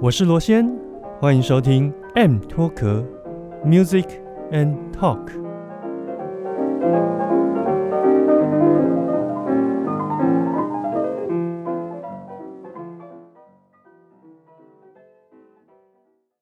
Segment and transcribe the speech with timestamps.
[0.00, 0.64] 我是罗先，
[1.20, 3.04] 欢迎收听 M 脱壳
[3.64, 4.06] Music
[4.52, 5.28] and Talk。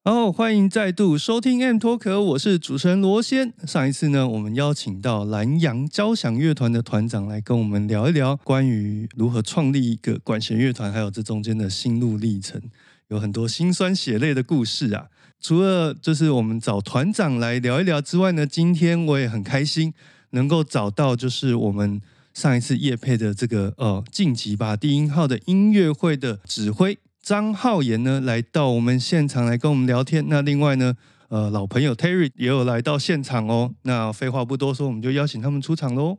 [0.05, 3.55] 好，欢迎再度收听 M 脱壳，我是主持人罗先。
[3.66, 12.61] 上一次呢，我们邀请到南洋交响乐团的团长来跟我们聊一聊关于如何创立一个管弦乐团，还有这中间的心路历程。
[13.08, 15.06] 有很多辛酸血泪的故事啊！
[15.40, 19.94] 除了就是我们找团长来聊一聊之外呢，今天我也很开心
[20.30, 22.00] 能够找到就是我们
[22.34, 30.24] 上一次叶配的这个呃晋级吧低音号的音乐会的指挥张浩言呢来到我们现场来跟我们聊天。
[30.28, 30.94] 那另外呢，
[31.28, 33.72] 呃老朋友 Terry 也有来到现场哦。
[33.82, 36.16] 那废话不多说，我们就邀请他们出场喽。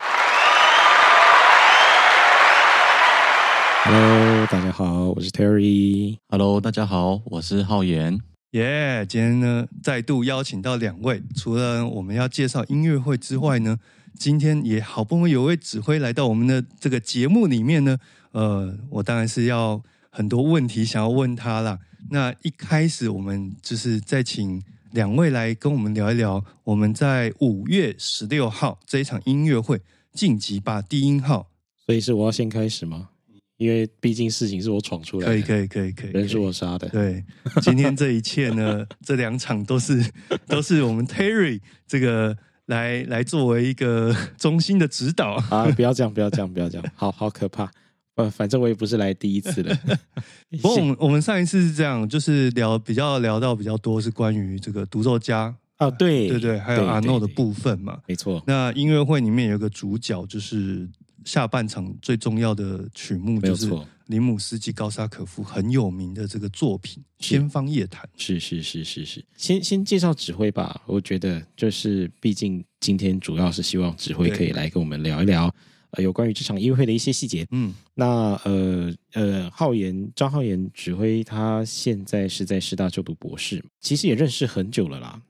[4.50, 6.17] 大家好，我是 Terry。
[6.30, 8.17] Hello，大家好，我是浩言。
[8.52, 13.78] 耶，今天呢再度邀请到两位，除了我们要介绍音乐会之外呢，
[14.17, 17.98] 今天也好不容易有位指挥来到我们的这个节目里面呢。
[18.31, 21.80] 呃，我当然是要很多问题想要问他啦。
[22.09, 29.82] 那一开始我们就是再请两位来跟我们聊一聊，我们在五月十六号这一场音乐会
[30.14, 31.50] 晋级吧低音号，
[31.86, 33.09] 所以是我要先开始吗？
[33.58, 36.88] 因为毕竟事情是我闯出来的，可以可以可以可以，人是我杀的。
[36.89, 37.23] 对，
[37.61, 40.04] 今天这一切呢，这两场都是
[40.45, 42.37] 都是我们 Terry 这个
[42.67, 45.65] 来来作为一个中心的指导啊！
[45.76, 47.71] 不要这样，不要这样，不要这样，好好可怕。
[48.14, 49.76] 呃，反正我也不是来第一次了。
[50.61, 58.43] 不过我们我们上一次是这样，就是聊比较聊到比较多是关于这个独奏家啊，对对对，还有阿诺的部分嘛，没错。
[58.45, 60.87] 那音乐会里面有个主角就是。
[61.26, 63.70] 下半场最重要的曲目就是
[64.05, 68.04] 林姆斯基高沙可夫很有名的这个作品《天方夜谭》。
[68.16, 70.82] 是是是是是，先先介绍指挥吧。
[70.86, 75.54] 我觉得就是，毕竟今天主要是希望指挥可以来跟我们聊一聊，
[75.89, 77.45] 呃，有关于这场音乐会的一些细节。
[77.52, 85.22] 嗯，那呃呃，浩言张浩言指挥，他现在是在师大就读博士，其实也认识很久了啦。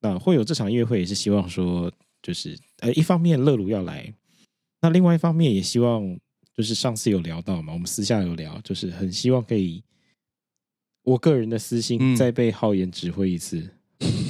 [0.00, 1.92] 那会有这场音乐会，也是希望说，
[2.22, 4.10] 就是呃，一方面乐鲁要来。
[4.82, 6.18] 那另外一方面也希望，
[6.56, 9.84] 就是上次有聊到嘛，我们私下有聊，就是很希望可以，
[11.04, 13.70] 我个人的私心再被浩言指挥一次。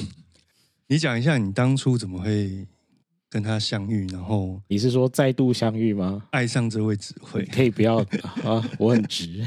[0.87, 2.67] 你讲一下你当初怎么会
[3.27, 6.27] 跟他相遇，然后你是说再度相遇吗？
[6.29, 7.97] 爱上这位指挥，可以不要
[8.45, 9.43] 啊，我很直，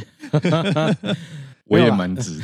[1.67, 2.41] 我也蛮直，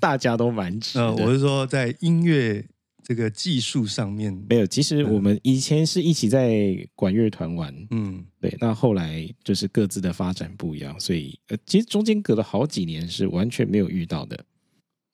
[0.00, 0.98] 大家都蛮直。
[0.98, 2.64] 呃，我是说在音乐。
[3.04, 8.56] 这个技术上面没有，其实我们以前是一起在管乐团玩，嗯，对。
[8.58, 14.42] 那后来就是各自的发展不一样，所以呃，其实中间隔了好几年是完全没有遇到的。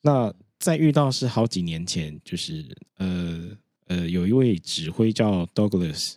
[0.02, 2.64] 那再遇到是好几年前，就是
[2.98, 3.50] 呃
[3.86, 6.14] 呃，有一位指挥叫 Douglas，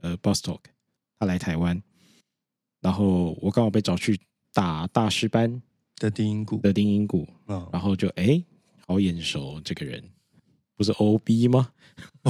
[0.00, 0.62] 呃，Bostock，
[1.20, 1.80] 他来台湾，
[2.80, 4.18] 然后我刚好被找去
[4.52, 5.62] 打大师班
[5.98, 8.42] 的低音鼓的低音鼓，嗯然后就哎，
[8.84, 10.02] 好眼熟这个人。
[10.78, 11.70] 不是 O B 吗？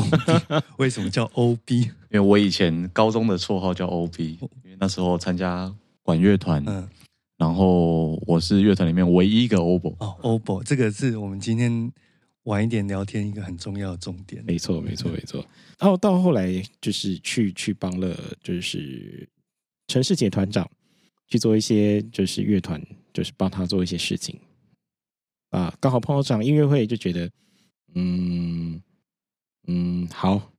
[0.78, 1.80] 为什么叫 O B？
[1.80, 5.70] 因为我以前高中的绰号叫 O B，因为那时候参加
[6.02, 6.88] 管乐团，嗯，
[7.36, 9.94] 然后我是乐团里面唯一一个 Obo。
[9.98, 11.92] 哦，Obo，这个是我们今天
[12.44, 14.42] 晚一点聊天一个很重要的重点。
[14.46, 15.44] 没错，没错，没错。
[15.78, 19.28] 然后到后来就是去去帮了，就是
[19.88, 20.66] 陈世杰团长
[21.26, 24.40] 去做一些就是乐团，就是帮他做一些事情
[25.50, 25.76] 啊。
[25.78, 27.30] 刚好碰到这场音乐会，就觉得。
[27.94, 28.80] 嗯
[29.66, 30.52] 嗯，好，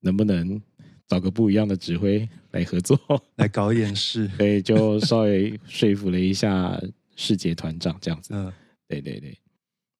[0.00, 0.60] 能不能
[1.08, 2.98] 找个不一样的指挥来合作，
[3.36, 4.28] 来搞一点事？
[4.36, 6.80] 所以就稍微说服了一下
[7.16, 8.34] 世杰团长这样子。
[8.34, 8.52] 嗯，
[8.88, 9.36] 对对对。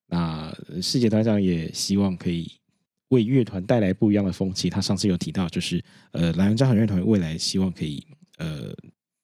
[0.06, 2.50] 那世杰团长也希望可以
[3.08, 4.68] 为乐团带来不一样的风气。
[4.68, 8.06] 他上次有提到，就是呃，蓝洋交响乐团未来希望可以
[8.36, 8.74] 呃，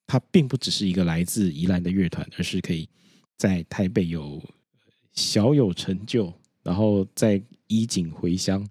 [0.06, 2.88] 它并不只是一个来自宜兰的乐团，而是可以
[3.36, 4.42] 在台北有
[5.12, 6.32] 小有成就。
[6.68, 8.62] 然后再衣锦回乡，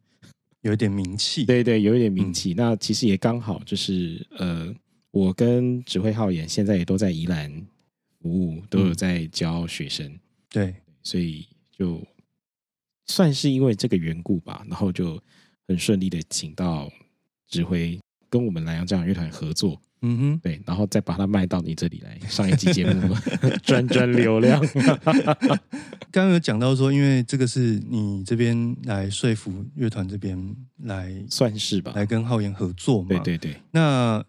[0.61, 1.43] 有一点名气。
[1.45, 2.53] 对对，有一点名气。
[2.53, 4.71] 那其实也刚好，就是呃，
[5.09, 7.51] 我跟指挥浩演现在也都在宜兰
[8.21, 10.19] 服服务，都有在教学生。
[10.47, 12.05] 对，所以就
[13.07, 15.19] 算是因为这个缘故吧，然后就
[15.67, 16.91] 很顺利的请到
[17.47, 17.99] 指挥
[18.29, 19.81] 跟我们南洋交响乐团合作。
[20.01, 23.15] 嗯哼，对，然后再把它卖到你这里来上一集节目，
[23.63, 24.63] 赚赚流量。
[26.11, 33.07] 刚刚有讲到说，因为这个是你这边来说服乐团这边来，算是吧，来跟浩言合作嘛。
[33.09, 33.55] 对对对。
[33.71, 34.23] 那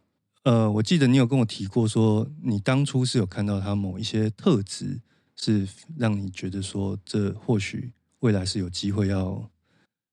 [0.44, 4.99] 呃，我记得你有跟我提过，说你当初是有看到他某一些特质，
[5.37, 5.69] 是
[5.99, 9.50] 让你觉得说，这或许未来是有机会要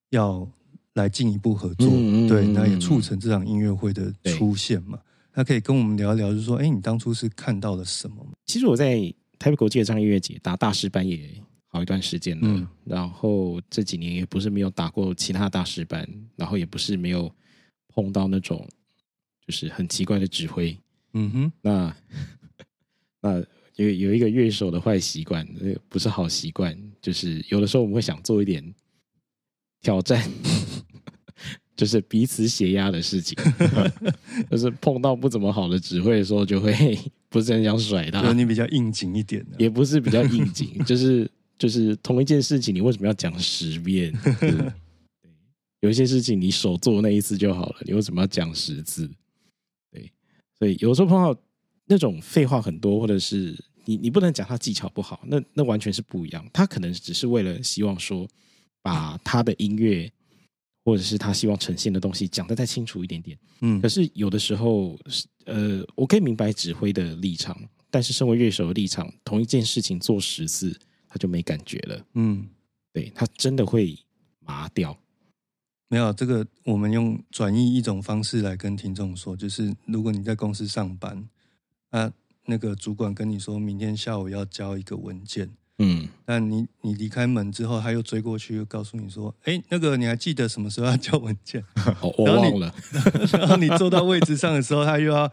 [0.09, 0.47] 要
[0.95, 1.89] 来进一步合作。
[2.27, 4.99] 对，那也促成这场音乐会的出现嘛。
[5.35, 8.25] 那可以跟我们聊一聊，就是说，哎，你当初是看到了什么？
[8.45, 8.95] 其实我在
[9.37, 11.29] 台北国际的张音乐节打大师班也
[11.67, 17.29] 好一段时间了，然后这几年也不是没有打过其他大师班，然后也不是没有
[17.89, 18.65] 碰到那种
[19.45, 20.77] 就是很奇怪的指挥。
[21.13, 21.95] 嗯哼，那
[23.21, 23.39] 那
[23.75, 25.45] 有有一个乐手的坏习惯，
[25.89, 28.73] 不是好习惯，就是有的时候我们会想做一点
[29.81, 30.31] 挑战。
[31.75, 33.37] 就是彼此血压的事情，
[34.49, 36.97] 就是碰到不怎么好的指挥的时候，就会
[37.29, 38.31] 不是很想甩他。
[38.31, 44.13] 你比较应景一点，也不是比较应景，就是就是同一件事情，你为什么要讲十遍？
[45.81, 49.09] 有一些事情你手做那一次就好了，你为什么要讲十次？
[49.91, 50.09] 对，
[50.57, 51.37] 所以有时候碰到
[51.87, 56.49] 那种废话很多，或者是你你不能讲他技巧不好，那那完全是不一样。
[56.53, 58.25] 他可能只是为了希望说
[58.81, 60.09] 把他的音乐。
[60.85, 64.95] 或者是他希望呈现的东西讲的再清楚一点点，嗯，可是有的时候，
[65.45, 67.59] 呃，我可以明白指挥的立场，
[67.89, 72.47] 但是身为乐手的立场，同一件事情做十次，他就没感觉了，嗯，
[72.93, 73.97] 对他真的会
[74.41, 74.95] 麻掉。
[75.87, 81.27] 没有这个，我们用转译一种方式来跟听众说，就是如果你在公司上班，
[81.89, 82.13] 啊，
[82.45, 85.49] 那个主管跟你说明天下午要交一个文件。
[85.77, 91.63] 嗯，但你你离开门之后，他又追过去，又告诉你说：“哎，那个你还记得什么时候要交文件？”
[92.17, 92.73] 我忘了。
[93.33, 95.27] 然后你坐到位置上的时候，他又要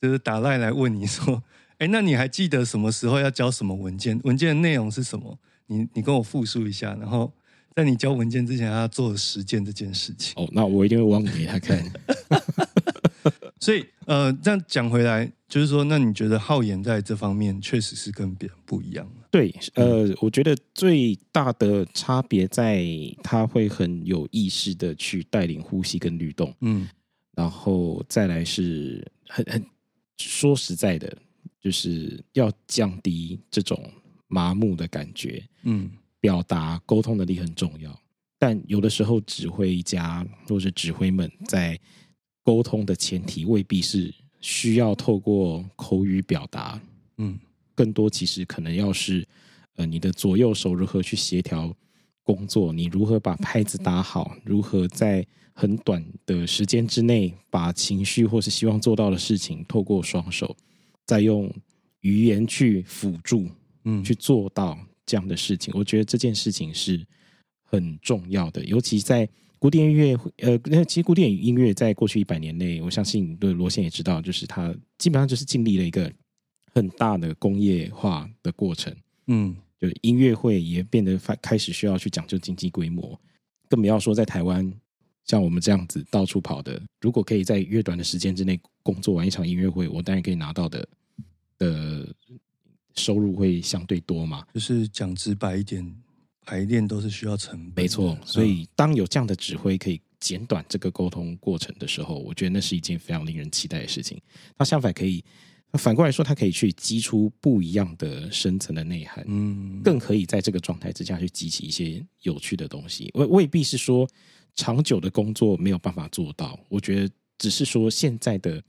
[0.00, 1.42] 就是打赖来问你说
[1.78, 4.20] ：“哎，那你还记得什么时候要交什么文件？
[4.22, 5.36] 文件的内容是什么？
[5.66, 7.32] 你你跟我复述一下。”然后
[7.74, 10.32] 在你交文件之前，他做了实践这件事情。
[10.36, 11.82] 哦，那我一定会忘给他看。
[13.58, 22.84] 所以，呃，这样讲回来，就是说，那你觉得浩言在这方面确实是跟别人不一样对，呃，我觉得最大的差别在
[23.22, 26.88] 他会很有意识的去带领呼吸跟律动，嗯，
[27.36, 29.64] 然后再来是很很
[30.18, 31.16] 说实在的，
[31.60, 33.90] 就是要降低这种
[34.28, 35.90] 麻木的感觉，嗯，
[36.20, 37.98] 表达沟通能力很重要，
[38.38, 41.78] 但有的时候指挥家或者指挥们在。
[42.46, 46.80] 沟通的前提未必是需要透过口语表达，
[47.16, 47.36] 嗯，
[47.76, 49.24] 更多其实可能要是，
[49.76, 51.72] 呃，你的左右手如何去协调
[52.24, 60.56] 工作，你如何把拍子打好，如何在很短的时间之内把情绪或是希望做到的事情，透过双手
[61.04, 61.48] 再用
[62.00, 63.48] 语言去辅助，
[63.84, 65.72] 嗯，去做到这样的事情。
[65.76, 67.06] 我觉得这件事情是
[67.62, 69.28] 很重要的，尤其在。
[69.58, 76.12] 古典音乐，呃，那其实古典音乐在过去一百年内，我相信对罗先也知道，就是他基本上就是经历了一个
[76.76, 78.94] 很大的工业化的过程。
[79.28, 83.18] 嗯，就音乐会也变得开开始需要去讲究经济规模，
[83.68, 84.70] 更不要说在台湾
[85.24, 90.88] 像我们这样子到处跑的，如果可以在越短的时间之内工作完一场音乐会，我当然可以拿到的
[91.58, 92.14] 的
[92.94, 94.46] 收入会相对多嘛。
[94.52, 95.96] 就是讲直白一点。
[96.48, 98.16] 排练都是需要成本，没错。
[98.24, 104.16] 所以当有这样的指挥可以简短这个沟通过程的时候，我觉得那是一件非常令人期待的事情。
[104.56, 105.24] 它相反可以
[105.72, 113.10] 反过来说，它可以去激出不一样的深层的内涵，嗯，更可以在这个状态之下去激起一些有趣的东西。
[113.14, 114.08] 未未必是说
[114.54, 118.62] 长久的工作没有办法做到，我觉得只是说现在的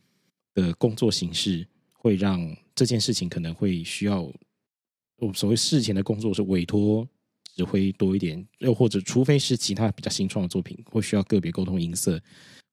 [0.53, 4.21] 的工作形式会让这件事情可能会需要
[5.17, 7.07] 我所谓事前的工作是委托。
[7.55, 12.21] 指挥多一点，又或者除非是其他比较新创的作品，或需要个别沟通音色，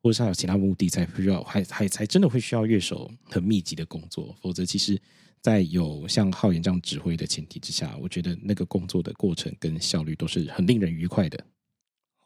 [0.05, 4.37] 或者是还有其他目的才需要，还还才真的会需要乐手很密集的工作。
[4.43, 5.01] 否则，其实，
[5.41, 11.43] 在有像浩言这样指挥的前提之下，我觉得那个工作的过程跟效率都是很令人愉快的。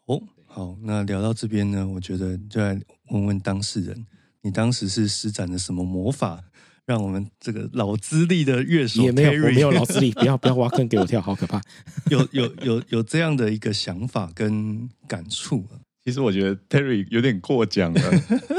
[0.07, 2.77] 哦，好，那聊到这边呢，我觉得就来
[3.11, 4.05] 问问当事人，
[4.41, 6.43] 你当时是施展了什么魔法？
[6.85, 11.61] 让我们这个老资历的乐手也没有，我没有老资历， 不要不要挖坑给我跳，好可怕！
[12.09, 15.63] 有有有有这样的一个想法跟感触
[16.09, 18.01] 其实我觉得 Terry 有点过奖了。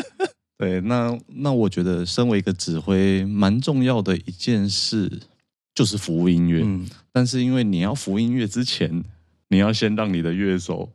[0.56, 5.10] 对，那那我觉得身为一个指挥，蛮重要的一件事，
[5.74, 6.62] 就是服务音乐。
[6.64, 9.02] 嗯，但是因为你要服音乐之前，
[9.48, 10.88] 你要先让你的乐手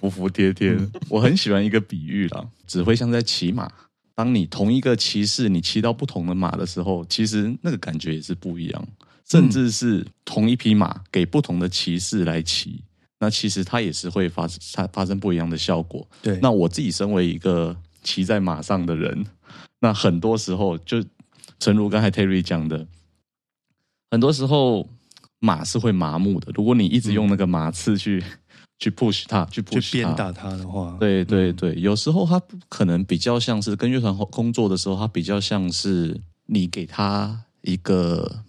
[0.00, 0.74] 服服帖帖。
[1.10, 3.70] 我很喜欢一个比喻啦，指挥像在骑马。
[4.14, 8.88] 当你同一个骑士，你骑到不同的马的时候，其实那个感觉也是不一样。
[9.28, 12.82] 甚至是同一匹马给不同的骑士来骑，
[13.22, 16.08] 那其实它也是会发它发生不一样的效果。
[16.22, 19.26] 对，那我自己身为一个骑在马上的人，
[19.78, 21.04] 那很多时候就，
[21.58, 22.86] 诚如刚才 Terry 讲的，
[24.10, 24.88] 很多时候
[25.38, 26.50] 马是会麻木的。
[26.54, 28.24] 如果你一直用那个马刺去
[28.78, 38.44] 去 push 它，去 push 鞭打它的话，对对对，有时候它可能比较像是跟乐团工作的时候，它比较像是你给他一个。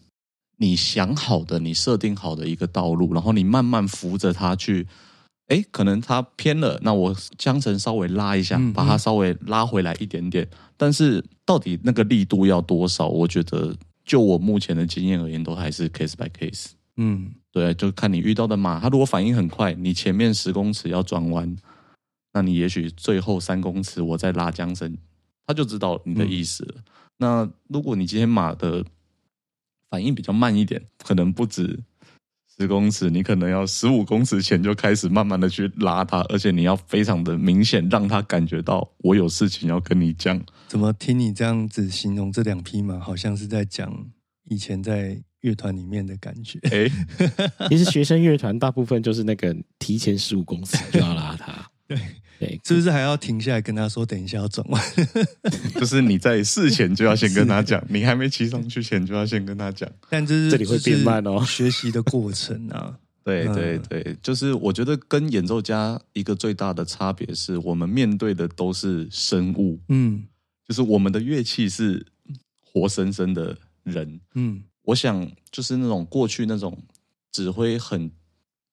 [0.62, 4.86] 你想好的，你设定好的一个道路，然后你慢慢扶着它去，
[5.48, 10.48] 哎，可能它偏了，那我缰绳稍微拉一下，把它稍微拉回来一点点。
[10.78, 13.08] 但是到底那个力度要多少？
[13.08, 13.76] 我觉得
[14.06, 16.68] 就我目前的经验而言，都还是 case by case。
[16.98, 21.56] 嗯，对，就看你遇到的马，它如果反应很快，你前面十公尺要转弯，
[22.34, 24.96] 那你也许最后三公尺我再拉缰绳，
[25.48, 26.76] 它就知道你的意思了。
[27.18, 28.86] 那如果你今天马的
[29.92, 31.78] 反应比较慢一点，可能不止
[32.58, 40.42] 十公尺，你可能要十五公尺前就开始慢慢的去拉它，而且你要非常的明显，让他感觉到我有事情要跟你讲。
[40.70, 43.94] 怎么听你这样子形容这两匹马，好像是在讲
[44.46, 46.58] 以前在乐团里面的感觉？
[46.72, 46.90] 哎，
[47.68, 51.70] 其实学生乐团大部分就是那个提前十五公尺就要拉它。
[51.86, 51.98] 对。
[52.42, 54.84] 对，是不是还要停下来跟他说，等一下要转弯？
[55.80, 59.88] 就是你在事前就要先跟他讲，你还没骑上去前就要先跟他讲。
[60.10, 62.98] 但这是这里会变慢哦，学习的过程啊。
[63.24, 70.24] 对对对，就是我觉得跟演奏家一个最大的差别是我们面对的都是生物，嗯，
[70.68, 72.04] 就是我们的乐器是
[72.60, 76.76] 活生生的人，嗯，我想就是那种过去那种
[77.32, 78.10] 指挥很。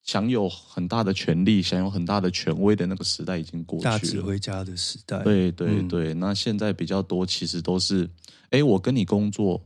[0.09, 3.91] 享有很大的权力、享有很大的权威的那个时代已经过去了。
[3.91, 6.15] 大指挥家的时代，对对对。
[6.15, 8.09] 那现在比较多，其实都是，
[8.49, 9.63] 哎，我跟你工作，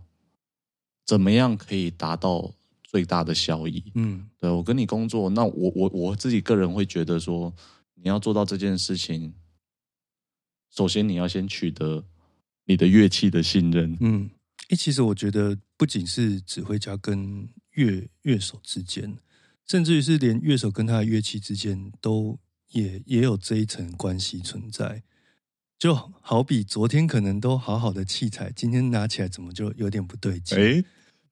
[1.07, 3.85] 怎么样可以达到最大的效益？
[3.95, 7.55] 嗯，对我跟你工作，那我我我自己个人会觉得说，
[7.95, 9.33] 你要做到这件事情，
[10.75, 12.05] 首先你要先取得
[12.65, 13.97] 你的乐器的信任。
[14.01, 14.29] 嗯，
[14.71, 19.17] 哎，其实我觉得不仅是指挥家跟乐乐手之间。
[19.67, 22.39] 甚至于是连乐手跟他的乐器之间都
[22.73, 25.03] 也也有这一层关系存在，
[25.79, 30.59] 就好比昨天可能都好好的器材，今天拿起来怎么就有点不对劲？
[30.59, 30.85] 哎，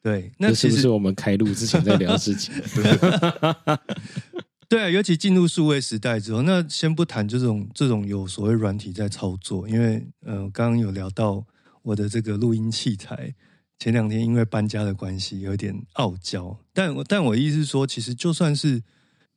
[0.02, 2.54] 对，那其实是我们开录之前在聊事情。
[4.68, 11.44] 对啊，尤其进入数位时代之后，那先不谈这种这种有所谓软体在操作，因为呃，刚刚有聊到
[11.82, 13.34] 我的这个录音器材。
[13.80, 18.82] 前两天因为搬家的关系有点傲娇，但但我意思是说，其实就算是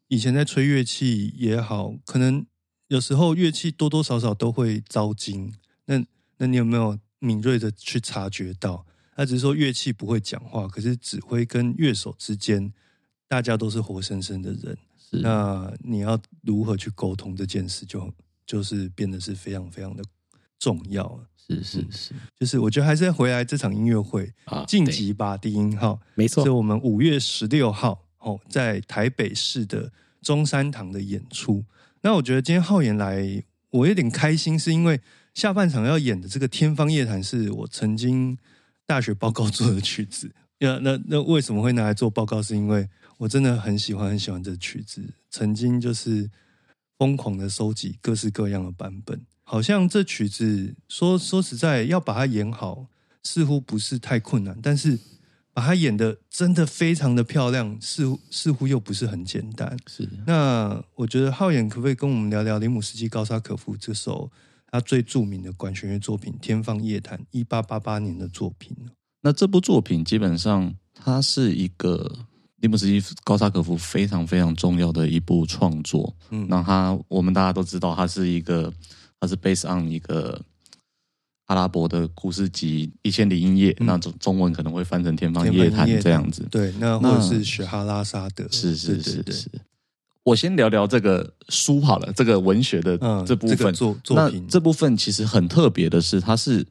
[0.10, 2.46] 以前在吹乐器也好，可能
[2.90, 5.54] 有时候乐器多多少少都会遭惊。
[5.86, 6.04] 那
[6.38, 8.86] 那你有没有敏锐的去察觉到？
[9.16, 12.74] 他只是说乐器不会讲话，可是指挥跟乐手之间，
[13.30, 14.78] 大家都是活生生的人。
[15.22, 18.12] 那你要如何去沟通这件事，就
[18.46, 20.04] 就是变得是非常非常的
[20.64, 21.20] 重要。
[21.36, 29.92] 是是是，就是我觉得还是要回来这场音乐会啊，晋级吧低音号，没错，是我们五月十六号哦，在台北市的
[30.22, 31.66] 中山堂的演出。
[32.02, 35.02] 那我觉得今天浩演来，我有点开心，是因为
[35.34, 38.38] 下半场要演的这个《天方夜谭》是我曾经
[38.86, 40.34] 大学报告做的曲子。
[40.64, 42.42] 那那那为什么会拿来做报告？
[42.42, 46.32] 是因为我真的很喜欢很喜欢这曲子，曾经就是
[46.98, 49.20] 疯狂的收集各式各样的版本。
[49.54, 52.88] 好像这曲子说说实在要把它演好，
[53.22, 54.98] 似乎不是太困难，但是
[55.54, 59.78] 把它演的真的非常的漂亮，似乎似乎又不是很简单。
[59.86, 64.32] 是那我觉得浩演可不可以跟我们聊聊林姆斯基高沙可夫这首
[64.72, 68.90] 他最著名的管弦乐作品《天方夜谭》，一八八八年的作品呢？
[69.22, 72.12] 那这部作品基本上它是一个
[72.62, 76.16] 林姆斯基高沙可夫非常非常重要的一部创作。
[76.32, 78.74] 嗯，那他我们大家都知道，他是一个。
[79.24, 80.38] 它是 based on 一个
[81.46, 86.46] 阿拉伯的故事集《一千零一夜》，那中中文可能会翻成《天方夜谭》这样子。
[86.52, 88.46] 对，那或者是雪哈拉沙德。
[88.52, 89.50] 是是是是。
[90.26, 94.46] 我先聊聊这个书好了，这个文学的这部分作作品。
[94.50, 96.66] 这部分其实很特别的是，它是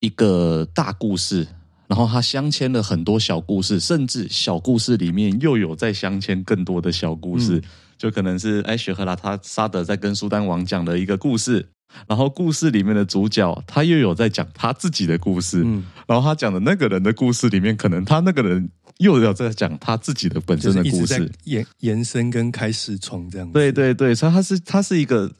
[0.00, 1.46] 一个大故事，
[1.88, 7.62] 然后它镶嵌了很多小故事，甚至小故事里面又有在镶嵌更多的小故事，
[7.98, 11.68] 就可能是哎雪赫拉他沙德在跟苏丹王讲的一个故事。
[12.06, 15.62] 然后故事里面的主角，他又有在讲他自己的故事。
[15.64, 23.50] 嗯，然后他讲的那个人的故事里面，可能他那个人又要在讲他自己的本身的故事，延延伸跟开始创这样。
[23.52, 25.30] 对对对，所以他是他是一个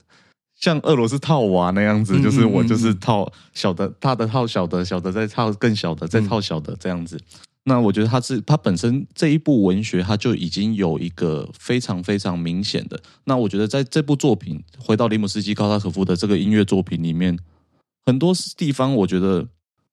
[0.58, 7.20] 像俄罗斯套娃那样子，就是我就是套小的，大的套小的，小的再套更小的，再套小的这样子。
[7.68, 12.98] 那我觉得他是他本身这一部文学，他就已经有一个非常非常明显的。
[13.24, 17.38] 那我觉得在这部作品回到里姆斯基高萨可夫的这个音乐作品里面，
[18.06, 19.46] 很多地方我觉得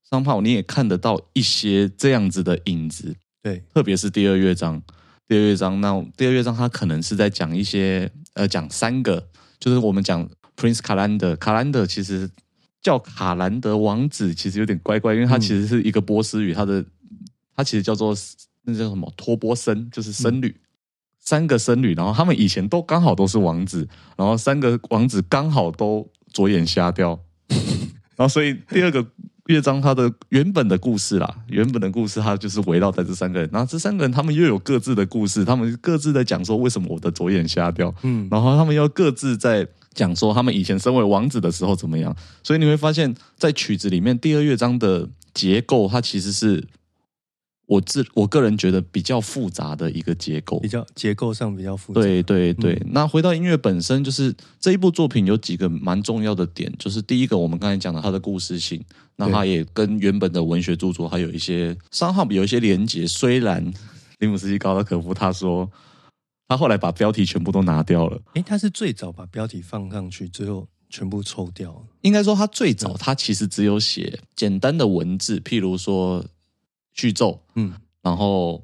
[0.09, 3.13] 桑炮你也看得到一些这样子的影子。
[3.43, 4.81] 对，特别是第二乐章，
[5.27, 9.27] 第二乐章，那第二乐章它可能是在讲一些呃讲三个，
[9.59, 12.29] 就是我们讲 Prince 卡兰德，卡兰德其实
[12.81, 16.83] 叫卡兰德王子，其实有点怪怪，因为他其实是一个波斯语，他的。
[17.55, 18.15] 他其实叫做
[18.63, 20.55] 那叫什么托波森，就是僧侣，
[21.19, 27.19] 三个僧侣，然后他们以前都刚好都是王子，然后三个王子刚好都左眼瞎掉，
[28.17, 29.05] 然后所以第二个
[29.45, 46.67] 乐章它的原本的故事啦，原本的故事它就是围绕在这三个人，然后这三个人他们又有各自的故事，他们各自在讲说为什么我的左眼瞎掉，嗯，然后他们又各自在讲说他们以前身为王子的时候怎么样，所以你会发现在曲子里面第二乐章的结构它其实是。
[47.67, 51.99] 我自我个人觉得比较复杂的一个结构，比较结构上比较复杂。
[51.99, 58.83] 对对对，那回到音乐本身，就是这一部作品有几个蛮重要的点，就是第一个，我们刚才讲的它的故事性，
[59.15, 63.07] 那它也跟原本的文学著作还有一些商号有一些连结。
[63.07, 63.73] 虽然
[64.19, 65.67] 林姆斯基高德可夫他说，
[66.47, 68.21] 他后来把标题全部都拿掉了。
[68.35, 71.83] 诶，他是最早把标题放上去，最后全部抽掉。
[72.01, 76.23] 应该说他最早他其实只有写简单的文字，譬如说。
[76.95, 77.71] 序奏，嗯，
[78.01, 78.63] 然后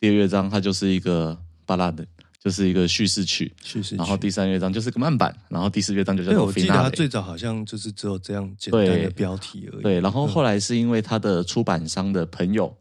[0.00, 2.04] 第二乐章它就是一个巴拉的，
[2.42, 3.96] 就是一个叙事曲，叙事曲。
[3.96, 6.42] 然后第三乐章就是个慢板，然后第四乐章就叫。
[6.42, 9.82] 我记得它最早好像就是只有这样简单的标题而已。
[9.82, 12.74] 对，然后后来是因为他的出版商的朋友，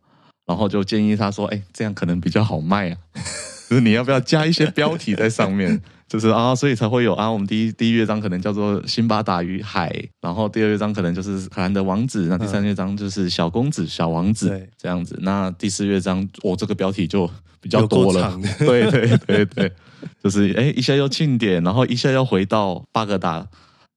[0.45, 2.97] 然后就建议他说：“哎，这样可能比较好卖啊，
[3.69, 5.81] 就是你要不要加一些标题在上面？”
[6.15, 7.29] 就是啊，所以才会有啊。
[7.29, 9.89] 我们第一第一乐章可能叫做《辛巴达与海》，
[10.21, 15.19] 然后第二乐章可能就是海兰德王子，那第三乐章就是小公子、小王子这样子。
[15.21, 18.39] 那第四乐章，我这个标题就比较多了。
[18.59, 19.69] 对对对对，
[20.23, 23.45] 就是哎，一下又庆典，然后一下又回到巴格达，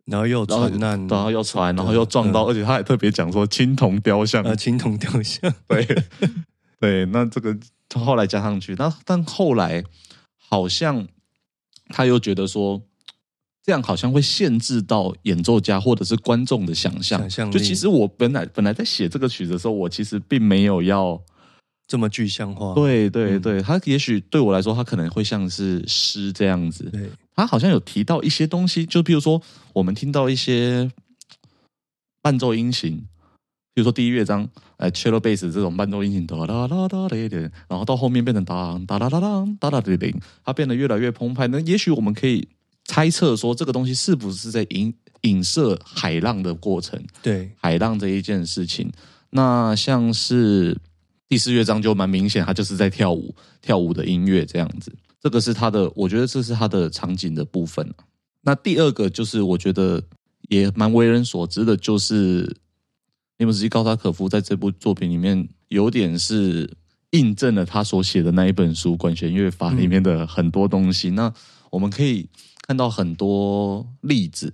[0.07, 5.55] 然后又船难，然后又船，然后又撞到，而且他还特别讲说青铜雕像呃，青铜雕像。
[5.69, 5.87] 对
[6.81, 7.57] 对，那这个
[7.89, 9.85] 他后来加上去，那但后来
[10.37, 11.07] 好像。
[11.89, 12.81] 他又觉得说，
[13.63, 17.29] 这样好像会限制到演奏家或者是观众的想象。
[17.51, 21.21] 就其实我本来本来在写这个曲子的时候，我其实并没有要
[21.87, 22.75] 这么具象化。
[22.75, 26.85] 对对对，他也许对我来说，他可能会像是诗这样子。
[26.91, 29.41] 对，他好像有提到一些东西，就比如说
[29.73, 30.91] 我们听到一些
[32.23, 33.07] 伴奏音型。
[33.79, 34.45] 比如说第一乐章，
[34.77, 40.15] 呃，cello bass 这种伴奏音型哒啦啦哒的一点，然后到后面变成当哒啦啦啦哒哒的，
[40.45, 41.47] 它变得越来越澎湃。
[41.47, 42.49] 那也许我们可以
[42.87, 47.01] 猜测说，这个东西是不是在影影射海浪的过程？
[47.23, 48.91] 对，海浪这一件事情，
[49.31, 50.77] 那像是
[51.29, 54.93] 第四乐章就蛮明显，它就是在跳舞，跳舞的音乐这样子。
[55.23, 57.89] 这个是它的，我觉得这是它的场景的部分
[58.43, 60.03] 那第二个就是我觉得
[60.49, 62.57] 也蛮为人所知的，就是
[63.39, 66.69] 尼姆斯基高萨可夫在这部作品里面，有点是
[67.11, 71.11] 印证了他所写的那一本书《管弦乐法》里面的很多东西。
[71.11, 71.33] 那
[71.71, 72.29] 我们可以
[72.67, 74.53] 看到很多例子，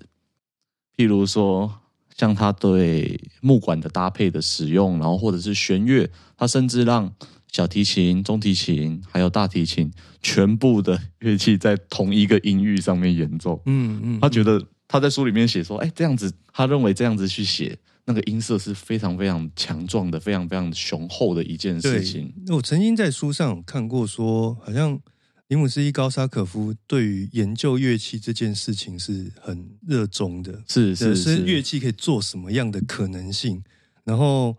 [0.99, 1.81] 譬如说，
[2.15, 7.11] 像他对木管的搭配的使用，然后或者是弦乐，他甚至让
[7.51, 13.63] 小提琴、中提琴还有大提琴全部的乐器在同一个音域上面演奏。
[13.65, 17.79] 嗯嗯，他觉得他在书里面写说，哎，这样子，他认为这样子去写。
[18.07, 22.33] 那个音色是非常非常强壮的，非常非常雄厚的一件事情。
[22.49, 25.01] 我曾经在书上看过，说好像
[25.49, 33.63] 林姆斯伊高沙可夫对于研究乐器这件事情是很热衷的，是是是，乐器可以做什么样的可能性。
[34.05, 34.57] 然后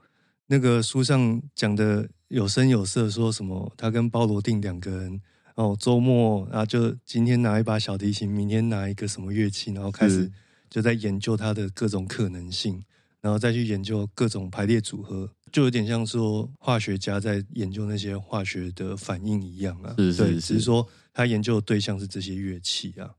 [0.48, 5.22] 那个书上讲的有声有色，说什么他跟包罗定两个人
[5.54, 10.32] 哦，周末啊就今天拿一把小提琴，明天拿一个什么乐器，然后开始
[10.68, 12.84] 就在研究它的各种可能性。
[13.26, 19.96] 然后再去研究各种排列组合，就有点像说化学家在研究那些化学的反应一样啊。
[19.98, 23.10] 是是是，只是说他研究的对象是这些乐器啊。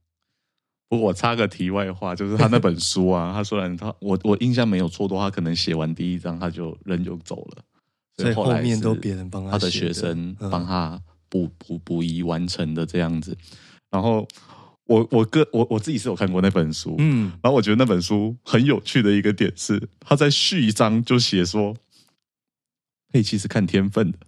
[0.87, 7.63] 不过我插个题外话，就是他那本书啊，他虽然他我我印象没有错的话，可能写完第一章他就人就走了，
[8.15, 13.37] 所以后面都别人帮他，他的学生帮他补补补遗完成的这样子，
[13.91, 14.25] 然后。
[14.87, 21.75] 我我个我我自己是有看过那本书，嗯，然后我觉得那本书很有趣的一个点是，他在序章就写说，
[23.11, 24.19] 佩奇是看天分的，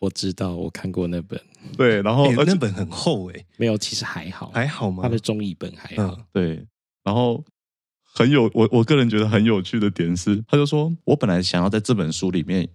[0.00, 1.40] 我知道，我看过那本。
[1.76, 5.02] 对，然后那本很厚哎，没有，其实还好，还好吗？
[5.02, 6.16] 他的中译本还好。
[6.32, 6.64] 对，
[7.02, 7.44] 然后
[8.02, 12.68] 很有我我个人觉得很有趣的点是，他就说我本来想要在这本书里面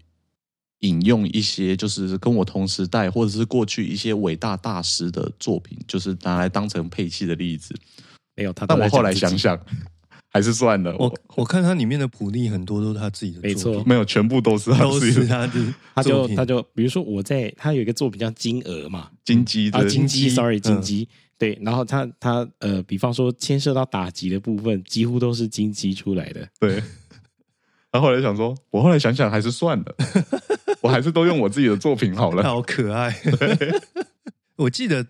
[0.83, 7.75] 引用一些就是跟我同时代或者是过去一些伟大大师的作品，就是拿来当成配器的例子。
[8.35, 9.59] 没有他，但我后来想想。
[10.35, 10.95] 还是算了。
[10.97, 15.73] 我我看他里面的谱例很多都是他自己的，没错，没有全部都是他都是他的。
[15.93, 21.55] 他就他就比如说我在他有一个作品叫金鹅嘛，金鸡啊金鸡，sorry 金鸡，对。
[21.61, 26.49] 然后他他呃，比方说牵涉到打击的部分，几乎都是金鸡出来的。
[26.59, 26.81] 对。
[27.91, 29.95] 然后后来想说，我后来想想还是算了，
[30.83, 32.43] 我还是都用我自己的作品好了。
[32.43, 33.17] 好可爱。
[34.55, 35.05] 我记得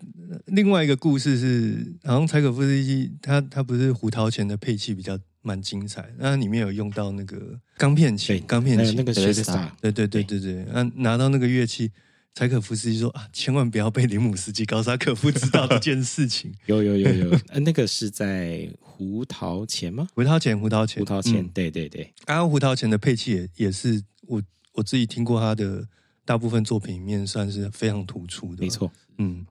[0.46, 11.90] 另外一个故事是，好像柴可夫斯基他他不是胡桃钳的配器比较蛮精彩，那里面有用到那个钢片琴，钢片琴那个对对对对对，那拿到那个乐器，
[12.34, 16.50] 柴可夫斯基说啊，千万不要被林姆斯基高沙可夫知道这件事情。
[16.66, 20.08] 有有有有， 呃，那个是在胡桃钳吗？
[20.14, 22.10] 胡桃钳，胡桃钳，胡桃钳，对对对。
[22.24, 24.42] 刚刚胡桃钳的配器也也是我
[24.74, 25.88] 我自己听过他的
[26.24, 28.92] 大部分作品里面算是非常突出的，没错。
[29.18, 29.44] 嗯，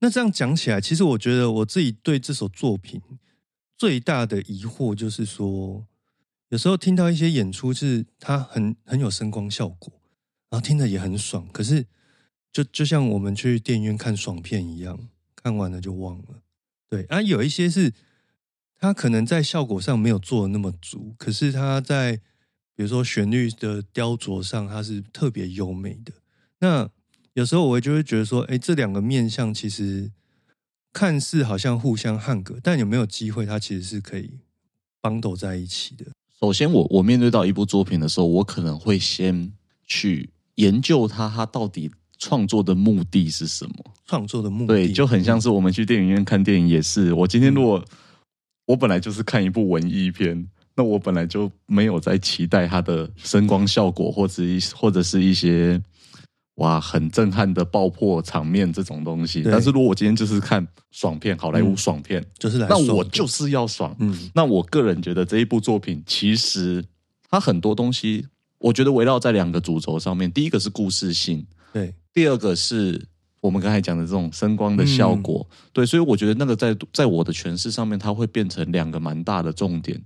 [0.00, 3.00] 那这样讲起来，其实我觉得我自己对这首作品
[3.76, 5.86] 最大的疑惑就是说，
[6.50, 9.92] 有时候听到一些演出是它很很有声光效果，
[10.50, 11.86] 然后听着也很爽，可是
[12.52, 16.42] 就就像我们去电影院看爽片一样，看完了就忘了。
[16.88, 17.92] 对，啊，有一些是
[18.76, 22.20] 它可能在效果上没有做的那么足，可是它在
[22.74, 26.12] 比如说旋律的雕琢上，它是特别优美的。
[26.60, 26.88] 那
[27.34, 30.10] 有时候我就会觉得说，哎，这两个面相其实
[30.92, 34.30] 看似好像互相汉格，但有没有机会，它其实是可以
[35.00, 36.06] 绑斗在一起的。
[36.38, 39.52] 首先，我我面对到一部作品的时候，我可能会先
[39.86, 43.94] 去研究它，它到底创作的目的是什么？
[44.06, 47.12] 创作的目的对，就很像是我们去电影院看电影也是。
[47.14, 47.82] 我今天如果
[48.66, 55.80] 我本来就是看一部文艺片，那我本来就没有在期待它的声光效果，或者一或者是一些。
[56.56, 63.96] 哇，很震撼的爆破场面这种东西，但是如果我今天就是看爽片，好莱坞爽片，就是那我就是要爽。
[63.98, 66.84] 嗯，那我个人觉得这一部作品其实
[67.30, 68.26] 它很多东西，
[68.58, 70.30] 我觉得围绕在两个主轴上面。
[70.30, 73.02] 第一个是故事性，对；第二个是
[73.40, 75.86] 我们刚才讲的这种声光的效果，对。
[75.86, 79.98] 所以我觉得那个在在我的诠释上面，它会变成两个蛮大的重点，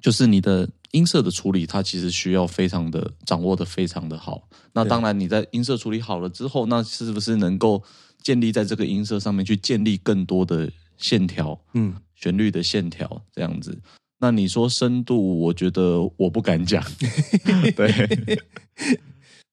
[0.00, 0.68] 就是你的。
[0.92, 4.48] 音色的处理，它其实需要非常的掌握的非常的好。
[4.72, 7.82] 那当然，你在音色处理好了之后，那是不是能够
[8.22, 13.78] 建立在这个音色上面去建立更多的线条，嗯，旋律的线条这样子？
[14.20, 16.82] 那你说深度，我觉得我不敢讲。
[17.76, 18.08] 对，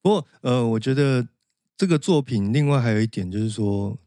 [0.02, 1.28] 不过呃，我觉得
[1.76, 3.98] 这个作品另外还有一点就是说。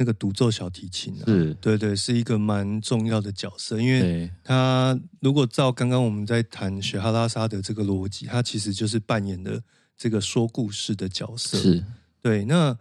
[0.00, 9.62] 那个独奏小提琴啊，是对对，是一个蛮重要的角色，因为他如果照刚刚我们在谈雪哈拉沙的这个逻辑，他其实就是扮演的
[9.98, 11.58] 这个说故事的角色。
[11.58, 11.84] 是
[12.22, 12.78] 对，那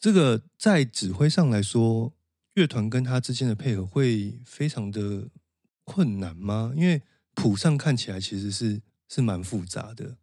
[0.00, 2.12] 这个在指挥上来说，
[2.54, 5.28] 乐团跟他之间的配合会非常的
[5.84, 6.72] 困难吗？
[6.76, 7.00] 因为
[7.34, 10.16] 谱上看起来其实是是蛮复杂的。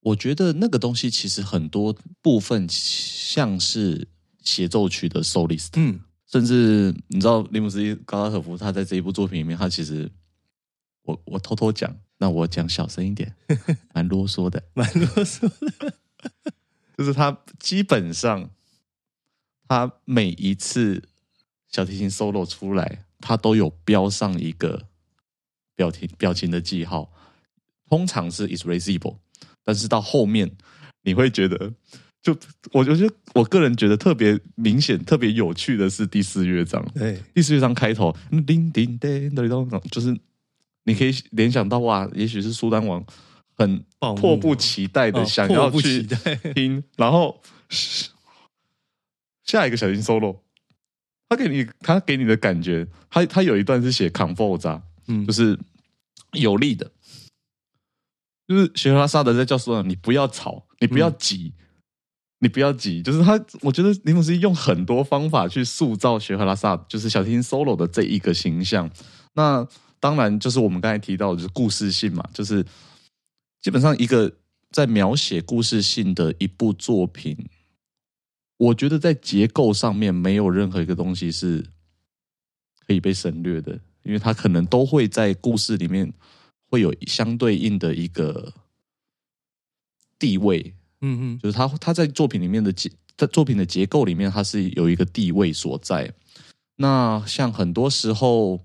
[0.00, 4.08] 我觉得那个东西其实很多部分像是。
[4.42, 10.10] 协奏曲的 solist，嗯，甚至你知道林姆斯基高拉可夫他在这一部作品里面，他其实
[11.02, 13.34] 我我偷偷讲，那我讲小声一点，
[13.92, 15.42] 蛮啰嗦的，蛮啰嗦
[15.78, 15.94] 的，
[16.96, 18.50] 就是他基本上
[19.68, 21.02] 他每一次
[21.68, 24.86] 小提琴 solo 出来，他都有标上一个
[25.74, 27.12] 表情表情的记号，
[27.88, 29.18] 通常是 is risible，
[29.62, 30.56] 但是到后面
[31.02, 31.72] 你会觉得。
[32.22, 32.36] 就
[32.72, 36.84] 我觉得，我个人觉得特别明显、特别有趣的是第四乐章。
[36.94, 40.14] 对，第四乐章开头，叮叮叮叮咚，就是
[40.84, 43.02] 你可以联想到哇，也许是苏丹王
[43.56, 46.06] 很迫不及待的想要去
[46.54, 47.40] 听，然后
[49.44, 50.40] 下一个小型 solo，
[51.30, 55.58] 他给你他给你的感觉，他他有一段是写 comfort，嗯，就是
[56.32, 56.92] 有力的，
[58.46, 61.54] 就是雪拉沙德在教书上，你不要吵，你不要急。
[62.42, 68.90] 你不要急，就是他，我觉得林姆斯用很多方法去塑造雪和拉萨，就是小提琴 solo 的这一个形象。
[69.34, 69.66] 那
[70.00, 72.64] 当然就是我们刚才提到的，就是故事性嘛，就是
[73.60, 74.32] 基本上一个
[74.70, 77.36] 在描写故事性的一部作品，
[78.56, 81.66] 我觉得在结构上面没有任何一个东西是
[82.86, 86.10] 可以被省略的，因为它可能都会在故事里面
[86.70, 88.54] 会有相对应的一个
[90.18, 90.74] 地位。
[91.00, 96.12] 嗯嗯，就是他他在作品里面的结在作品的结构里面，他是有一个地位所在。
[96.76, 98.58] 那像很多时候，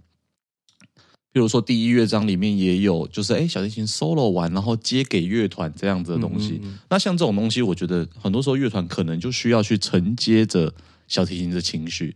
[1.33, 6.61] 比如说第一乐章里面也有，就是哎小提琴 solo 完，然后接给乐团这样子的东西。
[6.89, 10.73] 那像这种东西，我觉得很多时候乐团可能就需要去承接着
[11.07, 12.15] 小提琴的情绪。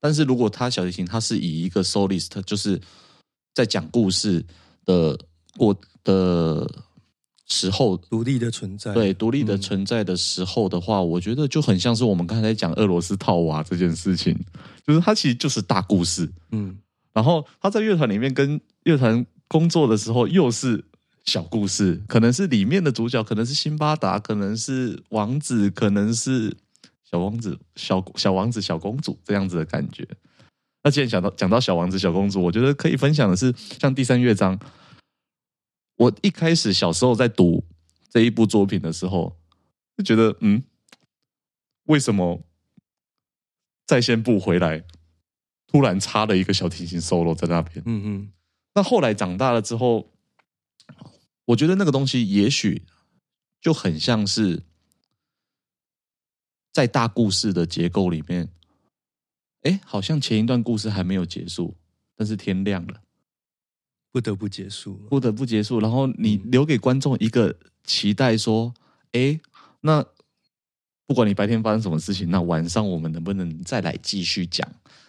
[0.00, 2.80] 但是如果他小提琴，他是以一个 solist，就是
[3.54, 4.44] 在讲故事
[4.84, 5.18] 的
[5.56, 6.70] 过的
[7.46, 14.38] 时候，独立的存在，对独立的存在的时候的话，我觉得就很像是我们刚才讲俄罗斯套娃这件事情，
[14.86, 16.76] 就是它其实就是大故事，嗯，
[17.12, 20.84] 然后他在乐团里面跟乐团工作的时候又是
[21.24, 26.56] 小故事，可能是里面的主角，可能是辛巴达，可能是王子，可能是。
[27.04, 30.04] 小王子、小小王子、小公主这样子的感觉。
[30.82, 34.58] 那既然讲到讲到小王子、小公主，我觉得可以分享的是，像第三乐章，
[35.96, 37.64] 我一开始小时候在读
[38.08, 39.36] 这一部作品的时候，
[39.96, 40.62] 就觉得，嗯，
[41.84, 42.42] 为什么
[43.86, 44.84] 在线部回来
[45.66, 47.82] 突然插了一个小提琴 solo 在那边？
[47.86, 48.32] 嗯嗯。
[48.74, 50.12] 那后来长大了之后，
[51.46, 52.84] 我觉得那个东西也许
[53.60, 54.62] 就很像是。
[56.74, 58.48] 在大故事的结构里面，
[59.60, 61.76] 哎，好像前一段故事还没有结束，
[62.16, 63.00] 但是天亮了，
[64.14, 65.80] 不得不结束，不得不结束。
[65.80, 68.72] 然后你留给观众一个期待，说，
[69.10, 69.40] 哎，
[69.80, 70.06] 那
[71.04, 74.64] 不管你白天发生什么事情，那晚上我们能不能再来继续讲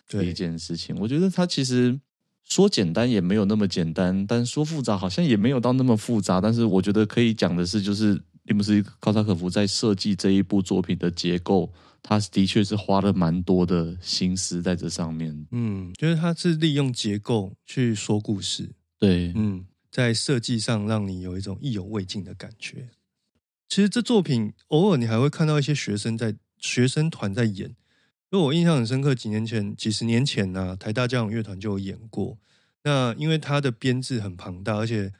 [0.08, 0.96] 这一件事情？
[1.00, 2.00] 我觉得它其实
[2.46, 6.42] 说简单也没有那么简单，但说复杂好像也没有到那么复杂。
[6.42, 8.20] 但是我觉得可以讲的是，就是。
[8.48, 11.68] 并不是高萨可夫在设计这一部作品的结构，
[12.04, 15.48] 他的确是花了蛮多的心思在这上面。
[15.50, 18.70] 嗯，就是他是利用结构去说故事。
[19.00, 22.90] 对，嗯，在设计上让你有一种意犹未尽的感觉。
[23.68, 27.70] 其实这作品偶尔你还会看到一些学生在学生团在演，
[28.32, 32.38] 因为我印象很深刻，几年前、几十年前呢，台大交响乐团就有演过。
[32.84, 35.14] 那因为它的编制很庞大，而且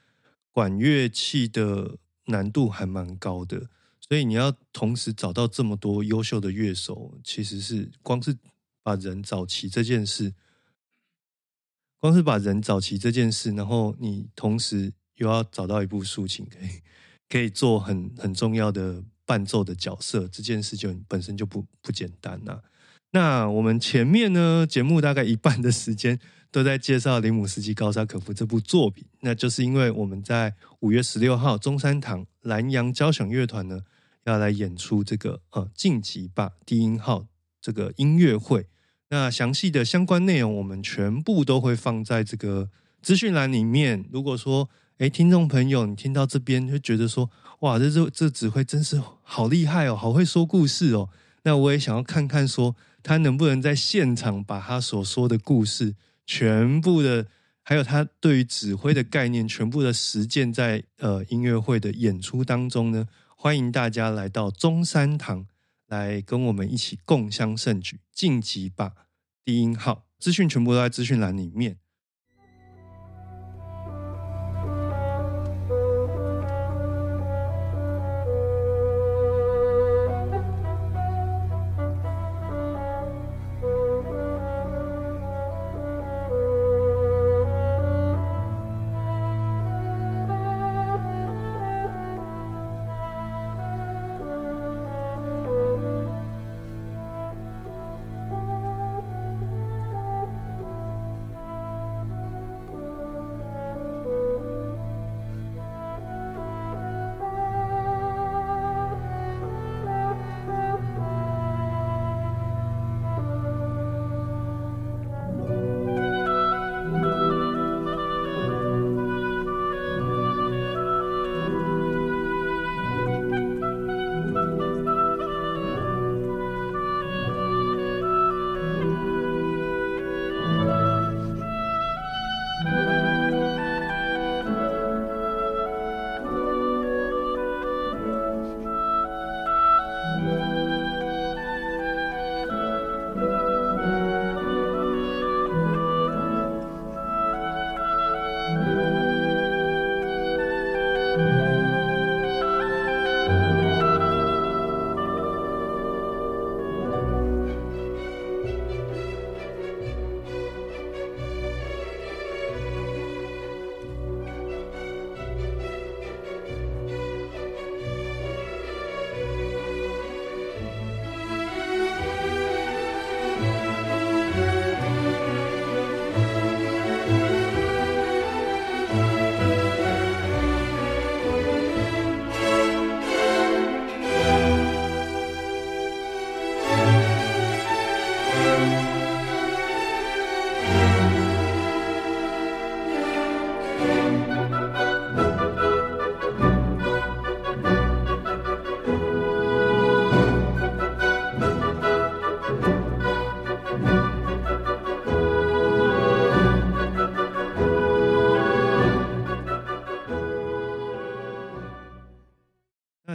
[0.50, 1.98] 管乐器的。
[2.28, 3.68] 难度还蛮高的，
[4.00, 8.36] 所以你要同时找到这么多优秀的乐手，其实是光是
[8.82, 10.34] 把人找齐这件事，
[12.06, 16.68] 光是把人找齐这件事，然后你同时又要找到一部竖琴，可以
[17.28, 22.60] 可以做很很重要的伴奏的角色，这件事就本身就不不简单呐。
[23.10, 26.18] 那我们前面呢，节目大概一半的时间。
[26.52, 33.80] 都在介绍林姆斯基高沙可夫这部作品，那就是因为我们在五月十六号中山堂蓝洋交响乐团呢
[34.24, 37.26] 要来演出这个呃晋级吧低音号
[37.60, 38.68] 这个音乐会。
[39.10, 42.70] 那详细的相关内容我们全部都会放在这个
[43.02, 44.04] 资讯栏里面。
[44.10, 51.08] 如果说哎听众朋友你听到这边就觉得说哇这这这指挥真是好厉害哦，好会说故事哦，
[51.42, 55.94] 那我也想要看看说他能不能在现场把他所说的故事。
[56.28, 57.24] 全部的，
[57.62, 63.06] 还有他对于指挥的概念，全部的实践在呃音乐会的演出当中呢。
[63.36, 65.46] 欢迎大家来到中山堂，
[65.86, 69.08] 来跟我们一起共襄盛举，晋级吧！
[69.44, 71.78] 低音号资讯全部都在资讯栏里面。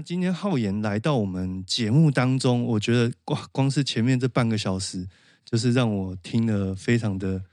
[0.04, 5.08] 今天浩言来到我们节目当中，我觉得光光是前面这半个小时，
[5.46, 7.44] 就是让我听了非常的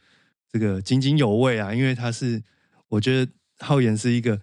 [0.50, 2.42] 这个津津有味啊，因为他是
[2.88, 4.40] 我觉得浩言是一个。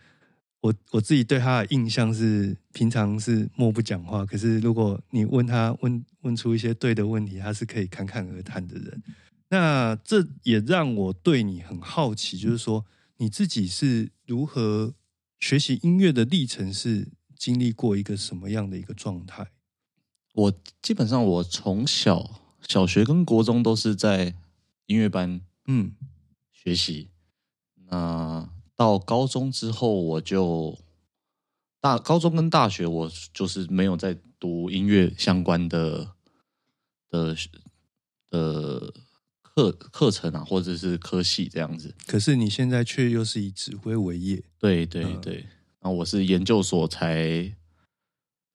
[0.61, 9.03] 我我自己对他的印象是，平常是默不讲话，可是如果你问他问问出一些对的问题，他是可以侃侃而谈的人。
[9.49, 12.83] 那这也让我对你很好奇，就是说
[13.17, 14.95] 你自己是如何
[15.37, 17.09] 学习音乐的历程，是
[17.45, 19.51] 经历过一个什么样的一个状态？
[20.33, 24.33] 我基本上我从小小学跟国中都是在
[24.87, 25.91] 音乐班嗯
[26.51, 27.11] 学习，
[27.75, 28.49] 那。
[28.77, 30.77] 到高中之后，我就
[31.79, 36.15] 大高中跟大学，我就是没有在读音乐相关的
[37.09, 37.33] 的
[38.29, 38.93] 的
[39.41, 41.95] 课课程啊，或者是科系这样子。
[42.05, 45.45] 可是你现在却又是以指挥为业，对对对。
[45.85, 47.55] 然后我是研究所才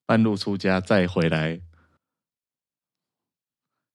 [0.04, 1.60] 半路出家，再回来，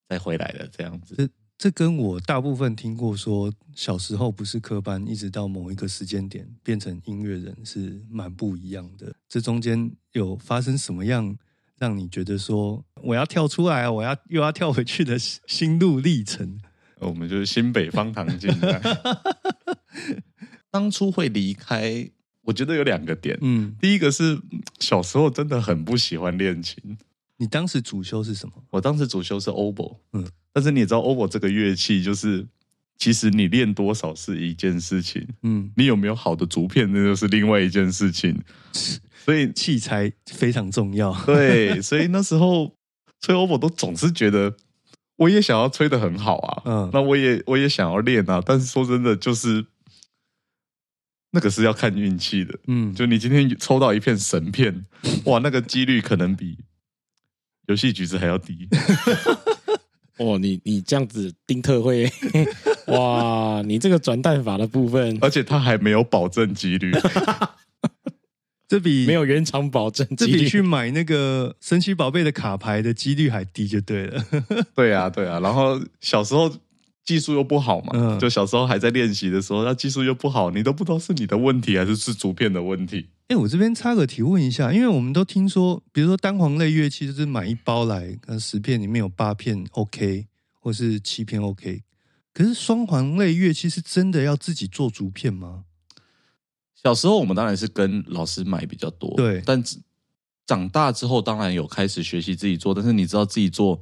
[0.07, 1.29] 再回来的这样子。
[1.57, 9.13] 这跟我大部分听过说小时候不是科班，一直到某一个时间点变成音乐人是蛮不一样的。
[9.27, 11.37] 这中间有发生什么样
[11.77, 16.57] 让你觉得说我要跳出来，我要又要跳回去的心路历程？
[16.99, 18.49] 我们就是新北方糖精。
[20.71, 22.09] 当初会离开，
[22.45, 23.38] 我觉得有两个点。
[23.41, 24.39] 嗯，第一个是
[24.79, 26.97] 小时候真的很不喜欢练琴。
[27.38, 28.53] 你当时主修是什么？
[28.69, 32.47] 我当时主修是 oboe，嗯，但是你也知道 oboe 这个乐器，就是
[32.97, 38.41] 其实你练多少是一件事情，嗯，你有没有好的竹片，那就是另外一件事情，
[39.25, 41.13] 所以器材非常重要。
[41.25, 42.73] 对，所以那时候
[43.19, 44.55] 吹 oboe 都总是觉得，
[45.17, 49.65] 我也想要吹得很好啊，嗯，那我也我也想要练啊，但是说真的，就是
[51.35, 54.85] 那个是要看运气的，嗯，就你今天抽到一片神片，
[55.25, 56.57] 哇，那个几率可能比。
[57.67, 58.69] 游戏局子还要低，
[60.17, 62.07] 哦，你你这样子丁特会，
[62.87, 66.93] 哇，你这个转蛋法的部分，而且它还没有保证几率，
[68.67, 74.23] 这比没有原厂保证，这比去买那个神奇宝贝的卡牌的几率还低，就对了。
[74.75, 76.55] 对啊，对啊，然后小时候。
[77.05, 83.07] 技术又不好嘛，就小时候还在练习的时候，那技术又不好，你都不知道是你的问题还是是竹片的问题。
[83.27, 90.27] 哎，我这边插个提问一下，因为我们都听说，比如说单簧类乐器，就是买一包来，那十片里面有八片 OK，
[90.59, 91.83] 或是七片 OK。
[92.33, 95.63] 可是双簧类乐器是真的要自己做竹片吗？
[96.83, 99.41] 小时候我们当然是跟老师买比较多，对。
[99.45, 99.63] 但
[100.45, 103.79] 长大之后，当然有开始学习自己做，但是你知道自己做，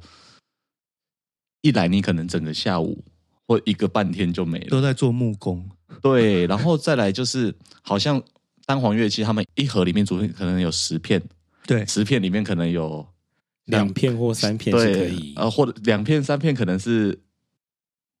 [1.60, 3.04] 一来你可能整个下午。
[3.46, 5.68] 或一个半天就没了，都在做木工。
[6.02, 8.20] 对，然后再来就是，好像
[8.66, 11.22] 单簧乐器，他们一盒里面组可能有十片，
[11.66, 13.06] 对，十片里面可能有
[13.66, 17.18] 两片或三片是可以，呃，或者两片三片可能是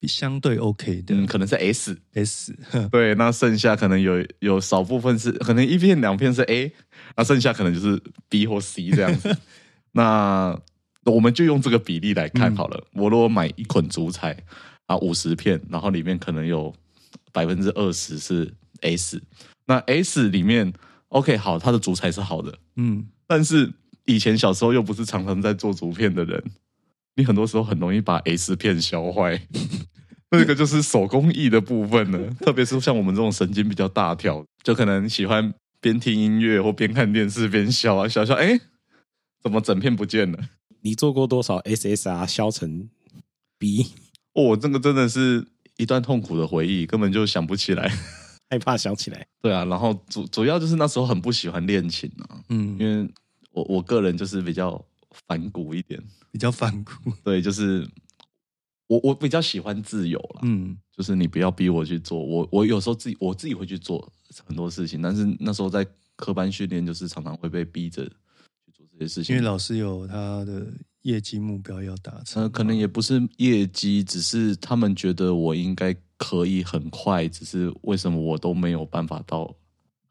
[0.02, 2.56] 相对 OK 的，可能是 S S。
[2.92, 6.72] 对，那剩下可能有有少部分是，可能一片两片是 A，
[7.16, 9.36] 那剩下可能就是 B 或 C 这样子。
[9.92, 10.56] 那
[11.04, 12.84] 我们就用这个比例来看好了。
[12.92, 14.36] 我如果买一捆竹材。
[14.94, 16.72] 啊，五十片，然后里面可能有
[17.32, 19.20] 百分之二十是 S，
[19.66, 20.72] 那 S 里面
[21.08, 23.72] OK 好，它的竹材是好的，嗯，但是
[24.06, 26.42] 以前小时候又不是常常在做竹片的人，
[27.16, 29.40] 你很多时候很容易把 S 片削坏，
[30.30, 32.30] 那个就是手工艺的部分了。
[32.40, 38.60] 特别是像我们这种神经比较大条，就可能喜欢边听音乐或边看电视边削啊削削，哎，
[39.42, 40.38] 怎么整片不见了？
[40.82, 42.90] 你做过多少 SSR 削成
[43.58, 43.86] B？
[44.34, 47.88] 哦，这个真的是一段痛苦的回忆，根本就想不起来，
[48.50, 49.26] 害怕想起来。
[49.40, 53.08] 对啊，然后主主要就是那时候很不喜欢练琴啊，嗯，因为
[53.52, 54.84] 我我个人就是比较
[55.26, 56.92] 反骨一点，比较反骨。
[57.22, 57.88] 对，就是
[58.88, 64.12] 我我比较喜欢自由了，嗯，就是你不要逼我去做，我我有时候自己我自己会去做
[64.44, 70.66] 很多事情，但是那时候在科班训练，就是常常会被逼着去做这些事情，因为老师有他的。
[71.04, 79.54] 业绩目标要达成，呃，可能也不是业绩，只是他们觉得我应该可以很快，只是为什么我都没有办法到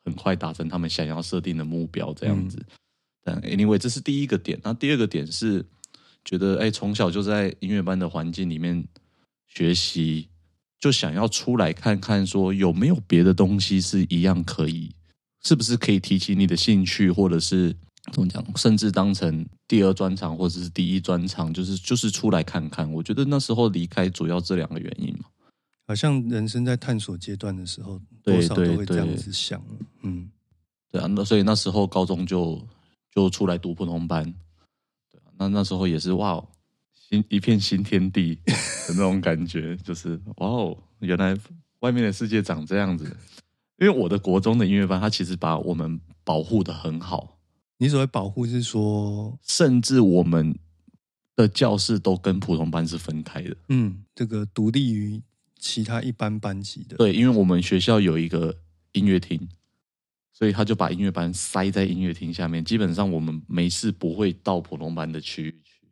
[0.05, 2.63] 很快达成他们想要设定的目标这样子。
[3.23, 4.59] 但 anyway，这是第一个点。
[4.63, 5.65] 那第二个点是
[6.23, 8.87] 觉得，哎，从小就在音乐班的环境里面
[9.47, 10.27] 学习，
[10.79, 14.91] 就想要出来看看，说有没有别的东西是一样可以，
[15.41, 17.75] 是不是可以提起你的兴趣，或者是。
[18.11, 18.43] 怎么讲？
[18.57, 22.91] 甚至当成第二专场或者是第一专场，就是就是出来看看。
[22.91, 25.25] 我觉得那时候离开主要这两个原因嘛。
[25.87, 29.61] 好像人生在探索阶段的时候，多少都会这样子想。
[30.01, 30.29] 嗯，
[30.91, 31.07] 对啊。
[31.07, 32.61] 那所以那时候高中就
[33.13, 34.23] 就出来读普通班。
[35.11, 36.43] 对啊那那时候也是哇，
[36.93, 41.37] 新一片新天地的那种感觉，就是哇哦，原来
[41.79, 43.05] 外面的世界长这样子。
[43.79, 47.37] 因为我的国中的音乐班，它其实把我们保护的很好。
[47.77, 50.57] 你所谓保护是说，甚至我们
[51.35, 53.55] 的教室都跟普通班是分开的。
[53.69, 55.21] 嗯，这个独立于
[55.59, 56.95] 其他一般班级的。
[56.97, 58.55] 对，因为我们学校有一个
[58.93, 59.49] 音乐厅，
[60.31, 62.63] 所以他就把音乐班塞在音乐厅下面。
[62.63, 65.87] 基本上我们没事不会到普通班的区域去。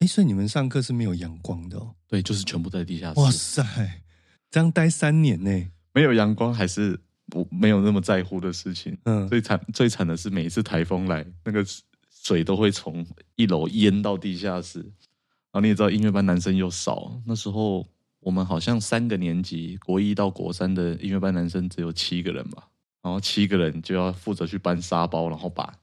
[0.00, 1.94] 哎，所以你们上课是没有阳光的哦？
[2.06, 3.20] 对，就是全部在地下室。
[3.20, 4.02] 哇塞，
[4.50, 5.68] 这样待三年呢？
[5.94, 7.00] 没有阳光还是？
[7.34, 8.96] 不没有那么在乎的事情。
[9.06, 11.66] 嗯，最惨最惨的是每一次台风来，那个
[12.08, 13.04] 水都会从
[13.34, 14.78] 一楼淹到地下室。
[14.78, 17.84] 然后你也知道，音乐班男生又少，那时候
[18.20, 22.68] 我们好像三个年级，国一到国三的音乐班男生只有七个人吧。
[23.02, 25.74] 然后七个人就要负责去搬沙包，然后把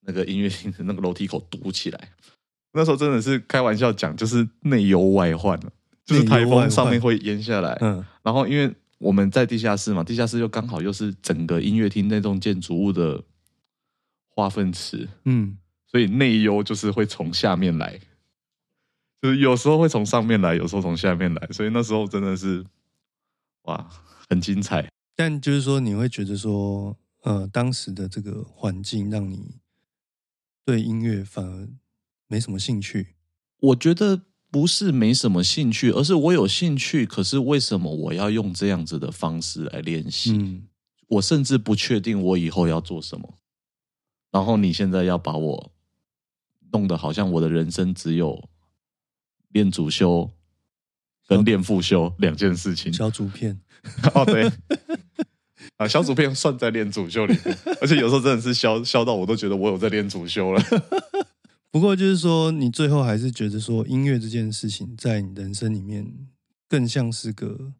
[0.00, 2.08] 那个音乐厅的那个楼梯口堵起来。
[2.72, 5.72] 那时候真的是开玩笑讲，就是内忧外患了，
[6.04, 7.78] 就是台风上面会淹下来。
[7.80, 8.74] 嗯，然后因为。
[8.98, 13.22] 我们在地下室嘛，地下室又刚好又是整个音乐厅那栋建筑物的
[14.28, 18.00] 化粪池，嗯，所以内忧就是会从下面来，
[19.20, 22.64] 就是有时候会从上面来，有时候从下面来，所以那时候真的是
[23.64, 23.86] 哇，
[24.30, 24.90] 很精彩。
[25.14, 29.58] 但就是说，你会觉得说，呃，当时的这个环境让你
[30.64, 31.68] 对音乐反而
[32.28, 33.16] 没什么兴趣？
[33.58, 34.22] 我觉得。
[34.56, 37.04] 不是没什么兴趣，而是我有兴趣。
[37.04, 40.32] 可是为什么我要用这样子的方式来练习？
[40.32, 40.62] 嗯，
[41.08, 43.34] 我甚至不确定我以后要做什么。
[44.30, 45.70] 然后你现在要把我
[46.72, 48.48] 弄得好像我的人生只有
[49.50, 50.30] 练主修
[51.28, 52.90] 跟练副修两件事情。
[52.90, 53.60] 小组片
[54.14, 54.50] 哦，对
[55.76, 60.62] 啊，小组片算在练主修里面， 而且有时候真的是消消到我都觉得我有在练主修了。
[61.76, 66.10] 不过就是说，你最后还是觉得说，音乐这件事情在你人生里面
[66.70, 67.74] 更像是个，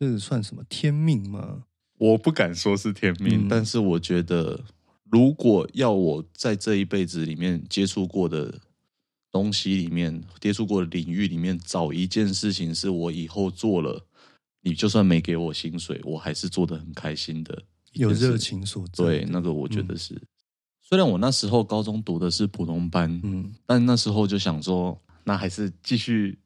[0.00, 1.64] 这是算什么天命吗？
[1.98, 4.64] 我不敢说是天命，但是我觉得，
[5.10, 8.58] 如果要我在这一辈子里面接触过的
[9.30, 14.06] 东西里面，接触过的领域里面找一件事情，是我以后做了，
[14.62, 19.04] 你就算没给我薪水，我还是做的很开心的，有热情所在。
[19.04, 20.18] 对，那个我觉得是。
[20.86, 26.38] 虽然我那时候高中读的是普通班，嗯，但那时候就想说，那还是继续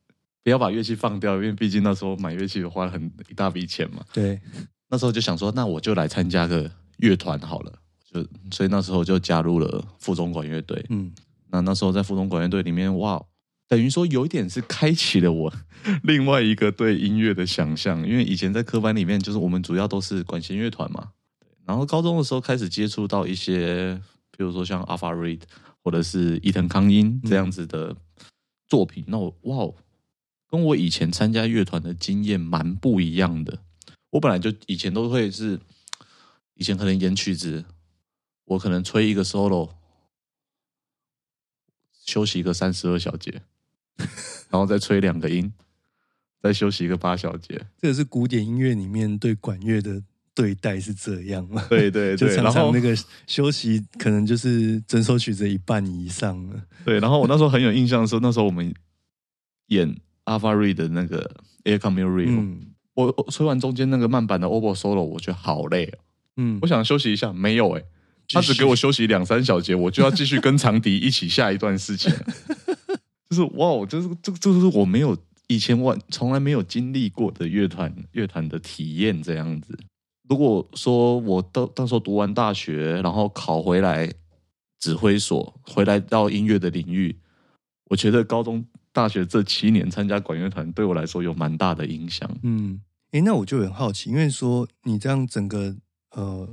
[0.44, 4.04] 不要把乐器放掉，因为毕竟那时候买乐器花了很一大笔钱嘛。
[4.12, 4.40] 对，
[4.88, 7.72] 那时候就想说，那我就来参加个乐团好了，
[8.08, 10.86] 就所以那时候就加入了附中管乐队。
[10.88, 11.10] 嗯，
[11.50, 13.20] 那那时候在附中管乐队里面，哇，
[13.66, 15.52] 等于说有一点是开启了我
[16.04, 21.08] 另外一个对音乐的想象，因为以前在科班里面，就是我们主要都是管弦乐团嘛。
[21.66, 24.00] 然后高中的时候开始接触到一些。
[24.38, 25.42] 比如说像 Alpha Reid
[25.82, 27.96] 或者是伊藤康英这样子的
[28.68, 29.74] 作品，那我哇，
[30.48, 33.58] 跟我以前参加乐团的经验蛮不一样的。
[34.10, 35.58] 我本来就以前都会是，
[36.54, 37.64] 以前可能演曲子，
[38.44, 39.70] 我可能吹一个 solo，
[42.06, 43.42] 休息一个三十二小节，
[44.48, 45.52] 然后再吹两个音，
[46.40, 47.66] 再休息一个八小节。
[47.76, 50.04] 这个是古典音乐里面对管乐的。
[50.38, 51.66] 对待是这样 嘛？
[51.68, 56.62] 对对对， 常常那个休息可能就是整首曲子一半以上了。
[56.84, 58.72] 对，然后我那时候很有印象的时候，那时候我们
[59.66, 59.92] 演
[60.26, 61.28] Alpha Reid 的那个
[61.64, 62.56] Air Come Real，
[62.94, 65.98] 我吹完中间那个慢板的 Oboe Solo，我觉得好累哦。
[66.36, 67.82] 嗯，我想休息一下，没有哎，
[68.28, 72.12] 他只给我休息两三小节，我就要继续跟长笛一起下一段事情。
[73.28, 75.18] 就是哇，就是这这就是我没有
[75.48, 79.76] 以前我从来没有经历过的乐团乐团的体验这样子。
[80.28, 84.12] 如果说我到到时候读完大学，然后考回来
[84.78, 87.16] 指挥所，回来到音乐的领域，
[87.86, 92.30] 我觉得高中、大学这七年参加管乐团对我来说有蛮大的影响。
[92.42, 92.80] 嗯，
[93.12, 95.74] 诶，那我就很好奇，因为说你这样整个
[96.10, 96.48] 呃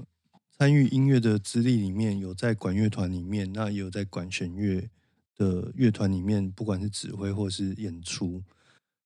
[0.57, 4.89] 参与音乐的资历里面有在管乐团里面，那也有在管弦乐
[5.36, 8.41] 的乐团里面，不管是指挥或是演出。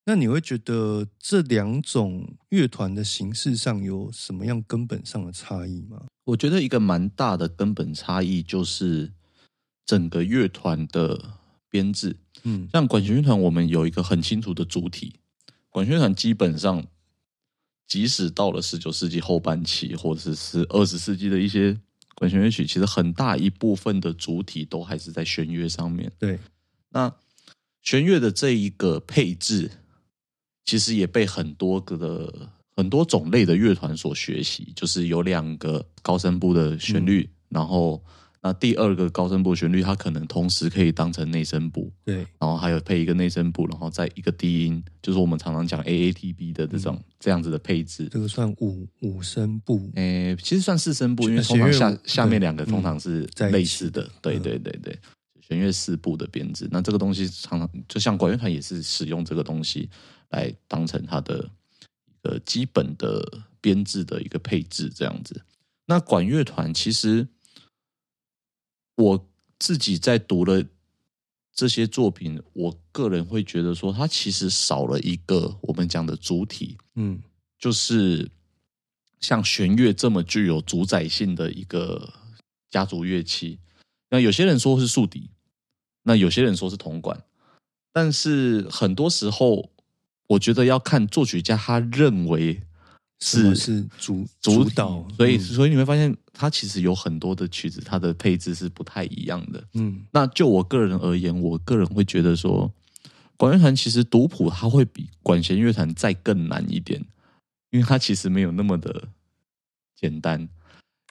[0.09, 6.07] 那你会觉得这两种乐团的形式上有什么样根本上的差异吗？
[6.23, 9.13] 我觉得一个蛮大的根本差异就是
[9.85, 11.35] 整个乐团的
[11.69, 12.17] 编制。
[12.41, 15.13] 嗯，像管弦乐团，我们有一个很清楚的主体。
[15.69, 16.83] 管弦乐团基本上，
[17.85, 21.79] 即使到了十九世纪后半期，或者是二十世纪的一些
[22.15, 26.11] 管弦乐曲，其实很大一部分的主体都还是在弦乐上面。
[26.17, 26.39] 对，
[26.89, 27.13] 那
[27.83, 29.69] 弦乐的这一个配置。
[30.69, 32.47] 其实也被很多个的
[32.77, 37.99] 很多种类的乐团所学习，就是有两个高声部的旋律，然后
[38.43, 48.07] 那第二个高声部旋律，它可能同时可以当成内声部，对，然后还有配一个内声部，然后再一个低音，就是我们常常讲 A A T B 的这种这样子的配置。
[48.11, 54.95] 这个算五五声部，诶，其实算四声部，因为通常下下面两个通常是类似的，对对对对，
[55.41, 56.67] 弦乐四部的编制。
[56.69, 59.89] 那这个东西常常就像管乐团也是使用这个东西
[60.29, 61.49] 来当成它的
[62.07, 65.43] 一个基本的编制的一个配置，这样子。
[65.85, 67.27] 那管乐团其实。
[69.01, 70.61] 我自己在读了
[71.53, 77.23] 这些作品，我个人会觉得说，它其实少了一个我们讲的主体，嗯，
[77.57, 78.29] 就是
[79.21, 82.13] 像弦乐这么具有主宰性的一个
[82.69, 83.57] 家族乐器。
[84.09, 85.29] 那有些人说是竖笛，
[86.03, 87.23] 那有些人说是铜管，
[87.93, 89.71] 但是很多时候，
[90.29, 92.61] 我觉得要看作曲家他认为。
[93.21, 99.61] 是是主主导，所以所以你会发现，他其实有很多的曲子，它的配置是不太一样的。
[99.73, 102.71] 嗯，那就我个人而言，我个人会觉得说，
[103.35, 107.03] 管乐团其实读谱它会比管弦乐团再更难一点，
[107.71, 109.09] 因为它其实没有那么的
[109.97, 110.47] 简单。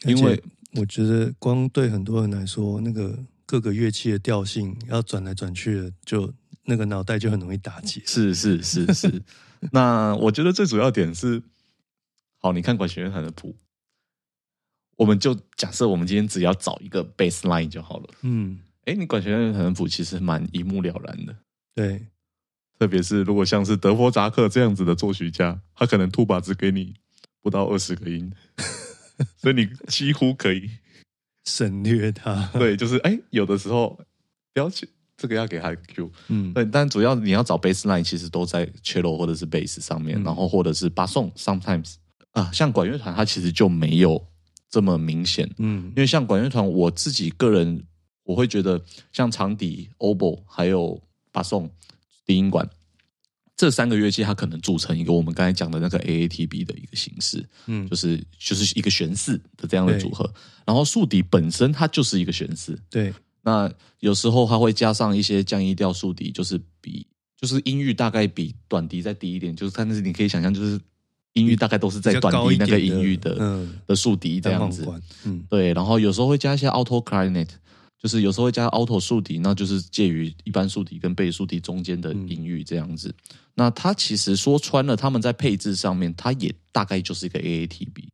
[0.06, 0.42] 因为
[0.76, 6.32] 我觉得，光对很多人来说，那个各个乐器的调性要转来转去的，就
[6.68, 8.00] 那个脑袋就很容易打结。
[8.06, 9.22] 是是是是，
[9.72, 11.42] 那我觉得最主要点是。
[12.40, 13.56] 好，你看管弦乐团的谱，
[14.94, 18.08] 我们就假设我们今天只要找一个 bass line 就好了。
[18.22, 21.36] 嗯，哎，你管弦乐团的谱其实蛮一目了然的。
[21.74, 22.06] 对，
[22.78, 26.94] 特别是如果像是德弗扎克这样子的作曲家，他可能吐把只给你
[27.42, 28.32] 不到二十个音，
[29.36, 30.70] 所以你几乎可以
[31.44, 32.48] 省略它。
[32.52, 33.98] 对，就是哎，有的时候
[34.52, 34.88] 不要去
[35.18, 36.10] 这个要给他 Q。
[36.28, 41.96] 嗯，对，但主要你要找 bass line，其实都在 cello 或者是 bass 上面，然后或者是巴颂，sometimes。
[42.32, 44.28] 啊，像管乐团，它其实就没有
[44.70, 45.50] 这么明显。
[45.58, 47.82] 嗯，因为像管乐团，我自己个人
[48.22, 51.02] 我会觉得，像长笛、oboe 还有
[51.32, 51.68] 巴颂、
[52.24, 52.68] 低音管
[53.56, 57.44] 这三个乐器，它可能组成一个我们刚才讲的那个 AATB 的一个形式。
[57.66, 60.32] 嗯，就是就是一个弦四的这样的组合。
[60.64, 62.78] 然后竖笛本身它就是一个弦四。
[62.88, 63.12] 对，
[63.48, 67.06] 那有时候它会加上一些降 E 调竖笛，就是比
[67.40, 70.78] 就是音域大概比短笛再低一点，就是但是你可以想象就是。
[71.34, 74.84] 音域大概都是在短笛那个音域的的竖笛这样子，
[75.24, 77.46] 嗯，对，然后有时候会加一些 alto clarinet，
[78.02, 83.14] 就是有时候会加 alto 竖笛，那就是介于一般竖笛跟倍竖笛中间的音域这样子。
[83.54, 88.08] 那它其实说穿了，他们在配置上面，它也大概就是一个 AATB。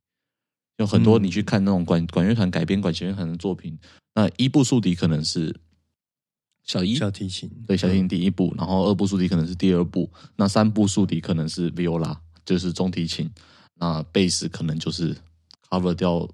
[0.79, 3.79] 有很多你去看那种管管乐团改编管弦乐团的作品，
[4.14, 5.55] 那一部竖笛可能是
[6.64, 12.16] 小一小提琴，对，小提琴第一部，然后二部竖笛可能是第二部，那三部竖笛可能是 viola。
[12.47, 13.31] 就是中提琴，
[13.77, 15.16] 那贝斯可能就是
[15.66, 16.29] cover 掉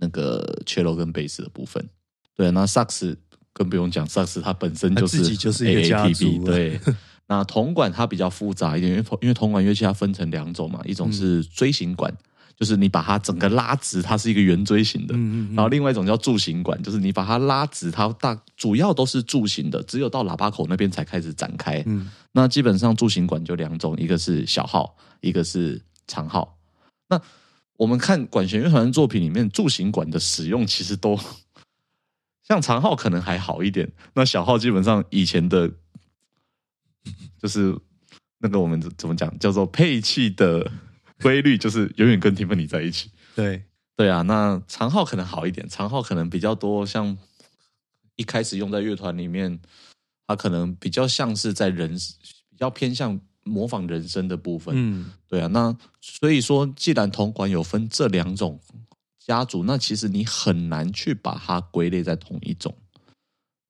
[0.00, 1.88] 那个 cello 跟贝斯的部分。
[2.34, 3.16] 对，那萨克斯
[3.52, 6.38] 更不用讲，萨克斯它本身就是就是 A A T B。
[6.40, 6.80] 对，
[7.28, 12.12] 那铜管它比较复杂一点，因为因为铜管乐器它分成两种嘛，一种是锥形管，
[12.58, 15.14] 就是你把它整个拉直，它是一个圆锥形的。
[15.14, 15.54] 嗯嗯。
[15.54, 21.82] 然后另外一种叫柱形管，就是你把它拉直，它大主要都是柱形的，只有到喇叭口那边才开始展开。
[21.86, 22.10] 嗯。
[22.32, 24.96] 那基本上柱形管就两种，一个是小号。
[25.20, 26.56] 一个是长号，
[27.08, 27.20] 那
[27.76, 31.18] 我们看管弦乐团的作品里面，柱形管的使用其实都
[32.46, 35.68] 像长号可能还好一点，那小号基本上以前的，
[37.42, 37.76] 就是
[38.38, 40.70] 那个我们怎么讲叫做配器的
[41.22, 43.10] 规律，就是永远跟 Tiffany 在一起。
[43.34, 43.64] 对
[43.96, 47.16] 对啊，那长号可能好一点，长号可能比较多，像
[48.16, 49.60] 一开始用在乐团里面，
[50.26, 51.94] 它可能比较像是在人
[52.50, 53.20] 比较偏向。
[53.44, 58.60] 模仿人声的部分，嗯，对啊，那所以说，既然铜管有分这两种
[59.18, 62.76] 家族，那其实你很难去把它归类在同一种。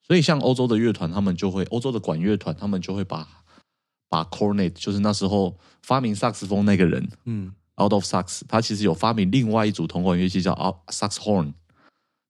[0.04, 3.44] 所以，像欧洲的乐团，他们就会欧洲的管乐团，他们就会把
[4.08, 10.52] 把 cornet，就是那时候发明萨克斯风那个人，嗯，out of sax，他其实有发明另外一组铜管乐器叫
[10.88, 11.52] sax horn，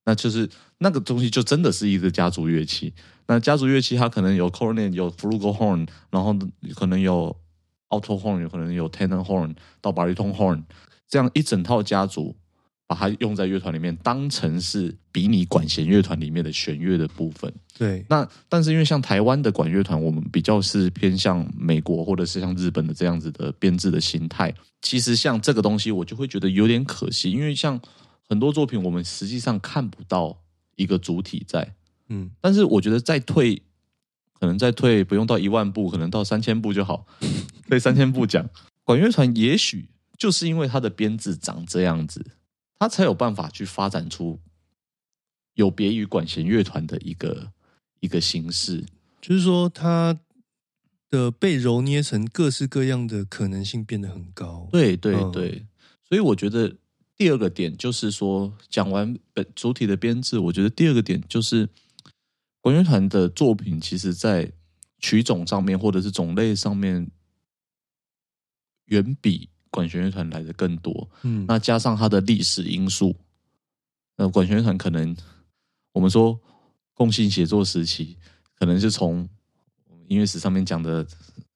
[0.04, 0.48] 那就是
[0.78, 2.94] 那个东西就真的是一个家族乐器。
[3.26, 6.34] 那家族乐器它可能有 cornet，有 flugelhorn，然后
[6.74, 7.36] 可能有
[7.90, 10.64] alto horn，有可能有 tenor horn 到 baritone horn，
[11.06, 12.34] 这样一整套家族
[12.88, 17.52] 把它用在乐团里面，当成是比你管弦乐团里面的弦乐的部分。
[17.76, 18.02] 对。
[18.08, 24.52] 那但是因为像台湾的管乐团，我们比较是偏向美国或者是像日本的这样子的编制的心态。
[24.80, 27.78] 其实像这个东西，我就会觉得有点可惜，因为像
[28.26, 30.40] 很多作品，我们实际上看不到
[30.76, 31.74] 一个主体在。
[32.08, 33.60] 嗯，但是我觉得再退，
[34.40, 37.06] 可能再退不用到一万步，可能到三千步就好。
[37.68, 38.48] 对，三千步讲，
[38.82, 42.24] 管乐团也许就是因为它的编制长这样子，
[42.78, 44.38] 它才有办法去发展出
[45.54, 47.52] 有别于管弦乐团的一个
[48.00, 48.84] 一个形式，
[49.20, 50.18] 就是说他
[51.08, 54.68] 的被揉捏成各式各样的可能性变得很高。
[54.70, 55.66] 对对对，
[56.04, 56.76] 所以我觉得
[57.16, 61.68] 第二个点就是说，讲完本主体的编制，我觉得第二个点就是
[62.60, 64.52] 管乐团的作品，其实在
[65.00, 67.10] 曲种上面或者是种类上面，
[68.84, 71.08] 远比管弦乐团来的更多。
[71.22, 73.14] 嗯，那加上它的历史因素，
[74.16, 75.16] 呃，管弦乐团可能。
[75.90, 76.38] 我们说
[76.94, 78.16] 共性写作时期，
[78.54, 79.28] 可能是从
[80.06, 81.04] 音乐史上面讲的，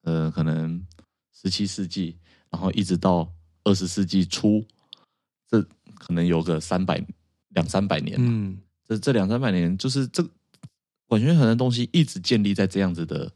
[0.01, 0.85] 呃，可能
[1.31, 2.17] 十七世纪，
[2.49, 3.31] 然后一直到
[3.63, 4.65] 二十世纪初，
[5.47, 5.61] 这
[5.95, 7.01] 可能有个三百
[7.49, 8.17] 两三百年。
[8.19, 10.21] 嗯，这这两三百年，就是这
[11.07, 13.31] 管弦乐团的东西一直建立在这样子的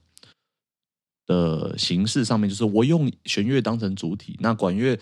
[1.28, 4.99] 的形式上面，就是我用弦乐当成主体，那管乐，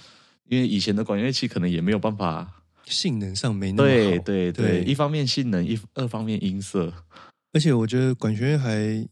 [0.49, 2.63] 因为以前的管乐器可能也没有办法。
[2.87, 6.93] 性能上没那么好，对对对，一方面性能，一二方面音色，
[7.51, 9.07] 而且我觉得管弦乐还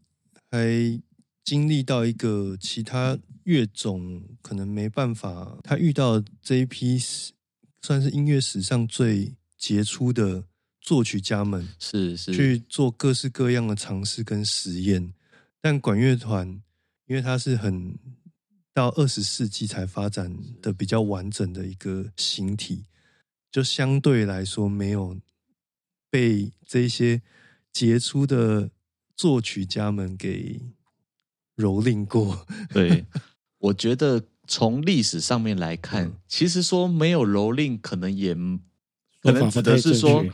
[0.51, 1.01] 还
[1.43, 6.99] 经历到一个其他乐种可能没办法，他遇到这一批
[7.81, 10.43] 算是音乐史上最杰出的
[10.79, 12.31] 作曲家们，是是。
[12.31, 15.15] 去做各式各样的尝试跟实验，
[15.59, 16.61] 但管乐团
[17.07, 17.97] 因为它是很
[18.73, 22.85] 到二十世纪才发展的比较完整的一个形体。
[23.51, 25.15] 就相对来说，没有
[26.09, 27.21] 被这些
[27.71, 28.71] 杰出的
[29.15, 30.59] 作曲家们给
[31.57, 32.47] 蹂躏过。
[32.73, 33.05] 对，
[33.59, 38.33] 我觉得从历史上面来看，其实说没有蹂躏，可能也
[39.21, 40.25] 可能指的是说，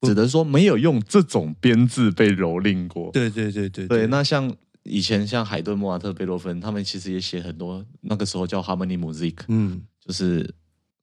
[0.00, 3.12] 只能说没有用这种编制被蹂躏过。
[3.12, 4.06] 对对对对对。
[4.06, 10.54] 那像以前像海顿、莫扎特、贝多芬，他们其实也写很多，那个时候叫 Harmony Music，嗯，就是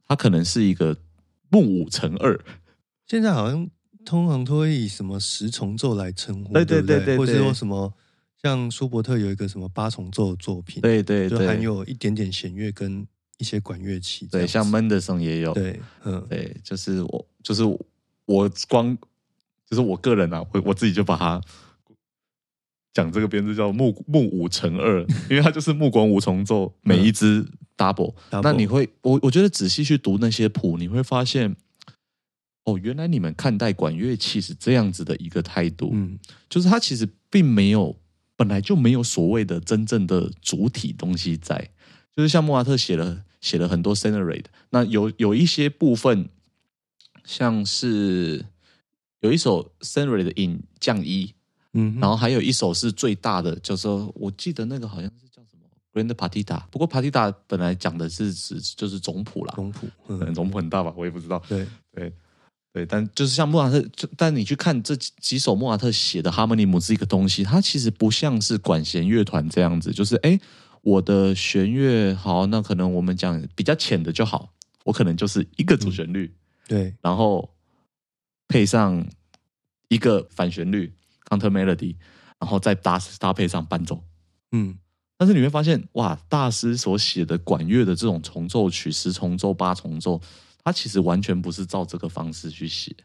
[0.07, 0.97] 它可能是一个。
[1.53, 2.39] 木五乘二，
[3.05, 3.69] 现在好像
[4.05, 7.93] 通常都会以什么十重奏来称呼，对对对对，或者说什么
[8.41, 13.05] 像舒伯特有一个什么八重奏的作品，对对，就含有一点点弦乐跟
[13.37, 17.65] 一些管乐器，对，像门德森也有，对，嗯，对，就是我就是
[18.23, 18.97] 我光
[19.69, 21.41] 就是我个人啊，我我自己就把它
[22.93, 27.45] 讲这个编制叫木木五乘二，因为它就是木管五重奏，每一只。
[27.77, 28.13] double，
[28.43, 31.55] 那你会我我觉得仔细去读那些谱，你会发现，
[32.63, 37.95] 哦，原来你们看待管乐器是这样子的一个态度，嗯，就是它其实并没有
[38.35, 41.71] 本来就没有所谓的真正的主体东西在，
[42.15, 46.29] 就是像莫扎特写了写了很多 s e n a r t e 那有有一些部分
[47.25, 48.45] 像是
[49.21, 51.33] 有一首 s e n a r t e in 降一，
[51.73, 55.61] 嗯，然后还有一首是最大的，就是我记得那个好像是叫什么。
[55.93, 60.93] Grand Partita，不过 Partita 本来讲的是指就是总谱啦，总谱，嗯，总谱很大吧？
[60.95, 61.41] 我也不知道。
[61.49, 62.13] 对对
[62.71, 70.39] 对，但就是像莫扎特，但你去看这几首莫扎特写的哈莫尼姆是一个东西，它其实不像是管弦乐团这样子，就是哎，
[70.81, 74.53] 我的弦乐好，那可能我们讲比较浅的就好，
[74.85, 76.33] 我可能就是一个主旋律，
[76.69, 77.53] 对，然后
[78.47, 79.05] 配上
[79.89, 80.93] 一个反旋律
[81.31, 81.95] counter melody，
[82.39, 84.03] 然后再搭搭配上伴奏，
[84.51, 84.77] 嗯。
[85.17, 90.19] 但是你会发现，哇，大师所写的管乐的这种重奏曲，十重奏、八重奏，
[90.63, 92.95] 他其实完全不是照这个方式去写。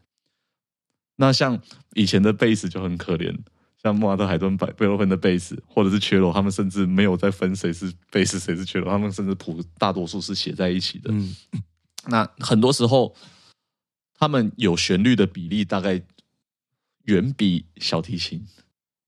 [1.17, 1.61] 那像
[1.93, 3.37] 以前的贝斯就很可怜，
[3.83, 11.11] 像莫扎特、海顿、贝贝多芬的贝斯，或者是缺罗，他们甚至没有在分谁是贝斯，谁是缺罗，他们甚至谱大多数是写在一起的。
[11.13, 11.35] 嗯，
[12.07, 13.13] 那很多时候，
[14.17, 16.01] 他们有旋律的比例大概
[17.07, 18.41] 远比小提琴。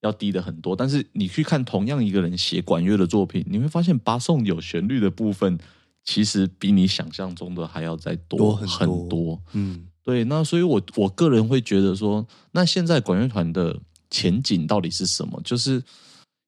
[0.01, 5.59] 要低的很多，但是你去看同样一个人写管乐的作品，你会发现巴颂有旋律的部分，
[6.05, 9.37] 其实比你想象中的还要再多很多。
[9.51, 10.23] 嗯，对。
[10.23, 13.77] 那所以，我我个人会觉得说，那现在管乐团的
[14.09, 15.41] 前景到底是什么？
[15.43, 15.83] 就是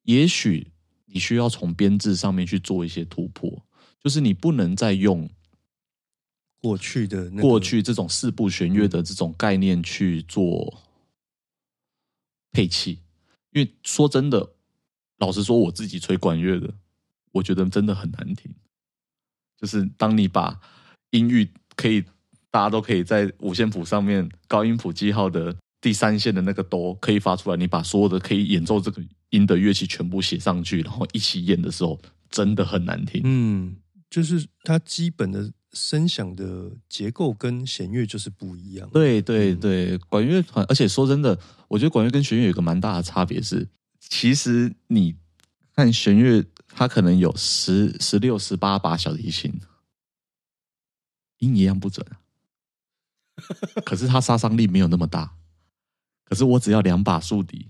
[0.04, 0.66] 也许
[1.08, 3.52] 你需要从编制上面去做一些突破，
[4.02, 5.30] 就是你不能再用
[6.62, 10.74] 过去的过去这种四部弦乐的这种概念去做
[12.52, 13.00] 配器。
[13.52, 14.54] 因为说真的，
[15.18, 16.74] 老实说，我自己吹管乐的，
[17.32, 18.54] 我觉得真的很难听。
[19.58, 20.60] 就是当你把
[21.10, 22.02] 音域可以，
[22.50, 32.00] 大家都可以在五线谱上面高音谱记号的第三线的那个哆可以发出来，你把所有的可以演奏这个音的乐器全部写上去，然后一起演的时候，
[32.30, 33.22] 真的很难听。
[33.26, 33.76] 嗯，
[34.10, 35.52] 就是它基本的。
[35.74, 38.90] 声响的结构跟弦乐就是不一样。
[38.90, 43.68] 对对对，管乐团，而且说真的，我觉得管乐跟弦乐有个蛮大的差别是，
[44.00, 45.16] 其实你
[45.76, 49.54] 看弦乐，它可能有十、十六、十八把小提琴，
[51.38, 52.06] 音一样不准，
[53.86, 55.36] 可是它杀伤力没有那么大。
[56.26, 57.70] 可是我只要两把竖笛，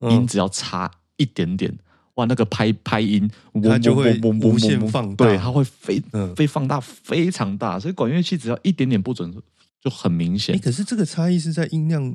[0.00, 1.76] 音只要差一点点，
[2.16, 3.30] 哇，那个拍拍音
[3.62, 6.02] 它就会无限放大，对，它会非
[6.34, 9.34] 被放大非常大，所以管乐器只要一点点不准
[9.80, 10.58] 就很明显。
[10.58, 12.14] 可是这个差异是在音量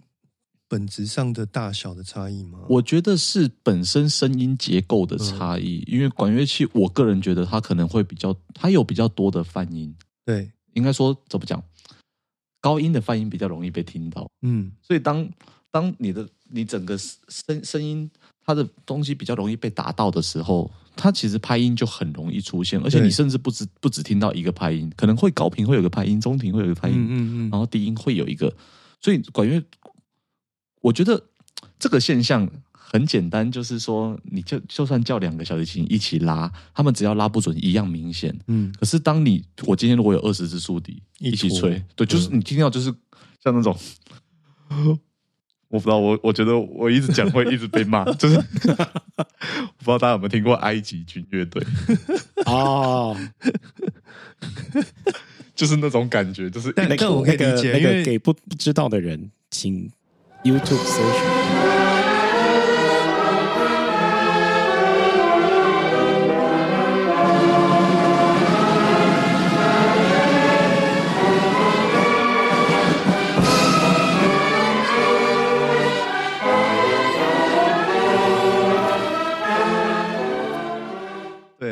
[0.67, 2.59] 本质上的大小的差异吗？
[2.69, 9.95] 我觉得是本身声音结构的差异，因为管乐器，我个人觉得它可能会比较，它有比较多的泛音。
[10.25, 11.63] 对，应该说怎么讲？
[12.59, 15.27] 高音的泛音比较容易被听到，嗯，所以当
[15.71, 18.07] 当你的你整个声声音
[18.53, 28.53] 它的东西比较容易被打到的时候，它其实拍音就很容易出现，而且你甚至不止不止听到一个拍音，可能会高频会有个拍音，中频会有个拍音，嗯嗯，然后低音会有一个，
[28.99, 29.61] 所以管乐，
[30.81, 31.23] 我觉得
[31.79, 32.49] 这个现象。
[32.93, 38.37] 很简单，就是说，你就就算叫两个小提琴一起拉，他们只要拉不准一样明显。
[38.47, 42.93] 嗯，可是当你我今天如果有二十支竖笛一起吹，对，就是你听到就是
[43.41, 43.73] 像那种，
[45.71, 48.43] 我不知道，我我觉得我一直讲会一直被骂， 就是我
[49.77, 51.63] 不知道大家有没有听过埃及军乐队
[52.45, 53.17] 哦，
[55.55, 59.89] 就是那种感觉，就是那个我可以理解，因为给不不知道的人，请
[60.43, 61.80] YouTube 搜寻。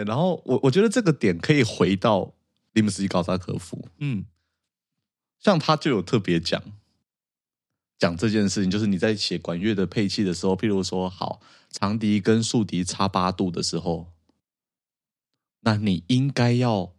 [0.04, 2.34] 然后我我觉得这个点可以回到
[2.74, 4.26] 里姆斯基高萨科夫，嗯，
[5.39, 6.62] 像他就有特别讲
[7.97, 14.14] 讲这件事情，就是你在写管乐的配器的时候，譬如说好长笛跟竖笛差八度的时候，
[15.62, 16.93] 那你应该要，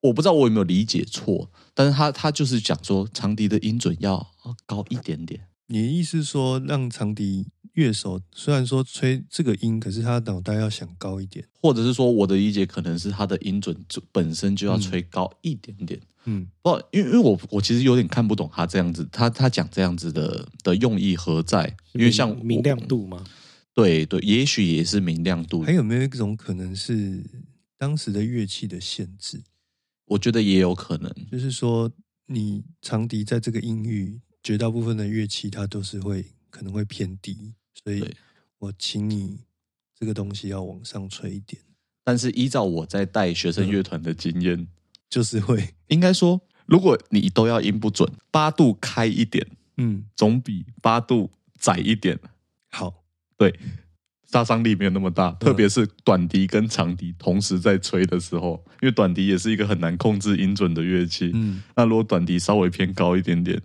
[0.00, 4.34] 我不知道我有没有理解错，但是他他就是讲说长笛的音准要
[4.64, 7.48] 高一点点，你的意思说让长笛。
[7.74, 15.98] 乐手虽然说吹这个音，可是他脑袋要想高一点，或者是说我的理解可能是他的音准就本身就要吹高一点点。
[16.26, 21.74] 嗯，不，因为因为我我其实有点看不懂他这样子，他他讲这样子的的用意何在？
[21.94, 23.24] 因为像明亮度吗？
[23.72, 25.62] 对对，也许也是明亮度。
[25.62, 27.24] 还有没有一种可能是
[27.78, 29.42] 当时的乐器的限制？
[30.04, 31.90] 我觉得也有可能，就是说
[32.26, 37.54] 你长笛在这个音域，绝大部分的乐器它都是会可能会偏低。
[37.84, 38.04] 所以，
[38.58, 39.40] 我请你
[39.98, 41.60] 这个东西要往上吹一点。
[42.04, 44.66] 但是依照我在带学生乐团的经验，
[45.08, 52.18] 就是会应该说，如果你都要音不准，八度开一点，嗯，总比八度窄一点
[52.70, 53.04] 好。
[53.36, 53.58] 对，
[54.26, 61.30] 杀伤力没有那么大，特别是短笛跟长笛同时在吹的时候，因为短笛也是一个很难控制音准的乐器。
[61.34, 63.60] 嗯，那如果短笛稍微偏高一点点。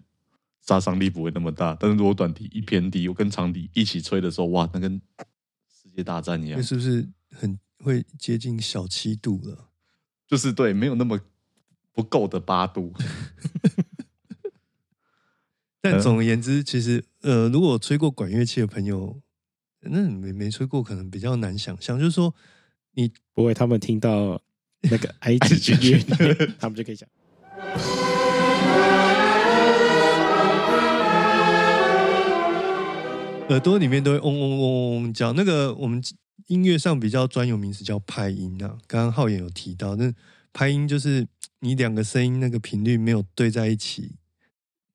[0.67, 5.01] 杀伤力不会那么大，但是如果短笛一偏低，我跟长笛一起吹的时候，哇，那跟
[5.71, 9.69] 世界大战一样，是不是很会接近小七度了？
[10.27, 11.17] 就是对，没有那么
[11.93, 12.93] 不够的八度。
[15.79, 19.21] 但总而言之，其实呃，如果吹过管乐器的朋友，
[19.79, 21.97] 那没没吹过，可能比较难想象。
[21.97, 22.35] 就是说，
[22.91, 24.41] 你不会，他们听到
[24.81, 27.07] 那个 埃及乐， 他们就可以讲。
[33.49, 36.03] 耳朵里面都会嗡嗡嗡嗡嗡叫，那个我们
[36.47, 38.77] 音乐上比较专有名词叫拍音啊。
[38.87, 40.13] 刚刚浩言有提到，那
[40.51, 41.25] 拍音就是
[41.61, 44.15] 你两个声音那个频率没有对在一起，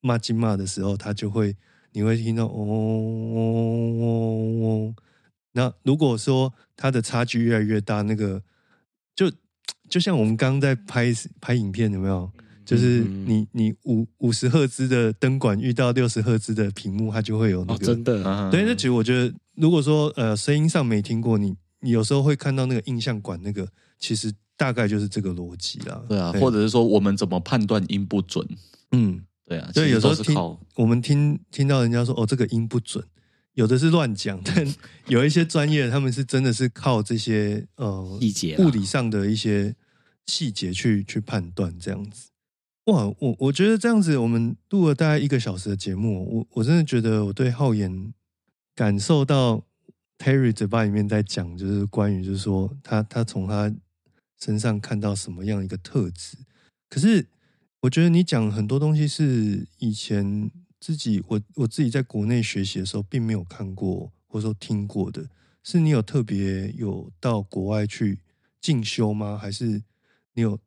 [0.03, 1.57] 骂金骂的时候，它就会
[1.93, 4.97] 你会听到嗡嗡嗡嗡。
[5.53, 8.43] 那如果说它的差距越来越大，那个
[9.17, 9.33] 就
[9.89, 12.31] 就像我们刚刚在拍拍影片，有没有？
[12.65, 18.51] 就是你你五五十赫兹的灯管遇到六十赫兹的屏幕，它就会有那个真的。
[18.51, 26.03] 对，那其实我觉得，如果说呃声音上没听过，你你有时候会看到那个印象管那个，其实大概就是这个逻辑啦。
[26.09, 28.47] 对啊，或者是说我们怎么判断音不准？
[28.93, 30.37] 嗯，对啊，所以有时候听
[30.77, 33.05] 我们听听到人家说哦这个音不准，
[33.55, 34.75] 有的是乱讲，但
[35.09, 39.75] 有一些专业他们是真的是靠这些呃细节物理上的一些
[40.27, 42.29] 细节去去判断这样子。
[42.87, 48.13] 哇，我我觉得这样子，我们录了大概一个小时的节目，我我真的觉得我对浩言
[48.75, 49.65] 感受到
[50.19, 53.73] Terry 嘴巴里面在讲，就是关于就是说他他从他
[54.41, 56.37] 身上看到什么样一个特质。
[56.89, 57.25] 可是
[57.83, 65.29] 我觉得你讲很多东西是以前自己我我自己在国内学习的时候并没有看过或者说听过的，
[65.63, 68.19] 是你有特别有到国外去
[68.61, 69.39] 进修吗？
[69.39, 69.85] 还是
[70.35, 70.59] 你有？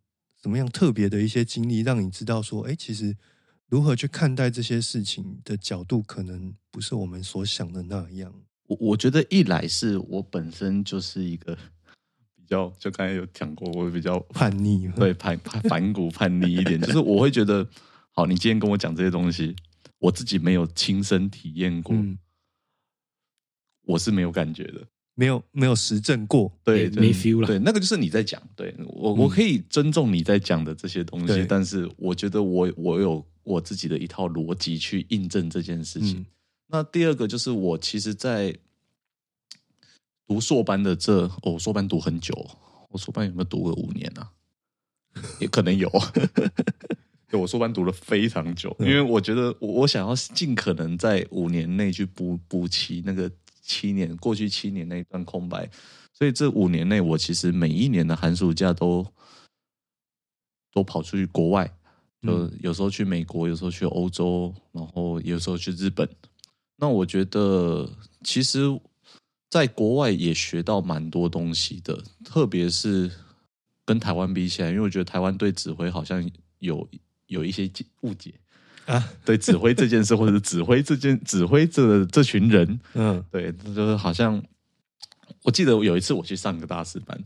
[0.46, 3.18] 怎么样特别的一些经历，让你知道说，哎，其实
[3.66, 8.32] 如何去看待这些事情的角度，可能不是我们所想的那样。
[8.68, 11.56] 我我觉得一来是我本身就是一个
[12.38, 17.68] 比较，就刚才有讲过，我比较叛逆，对叛叛反骨叛逆一点， 就是我会觉得，
[18.12, 19.56] 好，你今天跟我讲这些东西，
[19.98, 21.96] 我自己没有亲身体验过，
[23.82, 36.26] 我是没有感觉的，没有没有实证过，对，没 feel 了，对，那个就是你在讲，对我我可以尊重你在讲的这些东西，但是我觉得我我有我自己的一套逻辑去印证这件事情。
[36.68, 38.54] 那第二个就是我其实，在
[40.28, 42.34] 读硕班的这，哦，硕班读很久，
[42.90, 44.32] 我硕班有没有读个五年啊？
[45.40, 45.90] 也可能有，
[47.30, 53.32] 对，我硕班读了非常久，因为我觉得我我想要尽可能在五年内去补补齐那个
[53.66, 55.68] 七年过去七年那一段空白，
[56.14, 59.06] 所以这五年内，我其实每一年的寒暑假都
[60.72, 61.76] 都跑出去国外，
[62.22, 66.08] 就有时候去美国，有时候去欧洲，然后有时候去日本。
[66.78, 67.90] 那我觉得，
[68.24, 68.60] 其实，
[69.50, 73.10] 在国外也学到蛮多东西的，特别是
[73.86, 76.88] 跟台湾比起来，因为我觉得台湾对指挥好像有
[77.28, 78.34] 有一些误解
[78.92, 84.44] 啊，对指挥这件事，或者是指挥这件指挥这这群人，嗯，对，就是好像，
[85.44, 87.20] 我记得有一次我去上个大师班，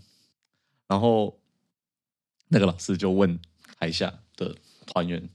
[0.88, 1.39] 然后
[2.47, 3.39] 那个老师就问
[3.78, 4.55] 台下的
[4.86, 5.30] 团员。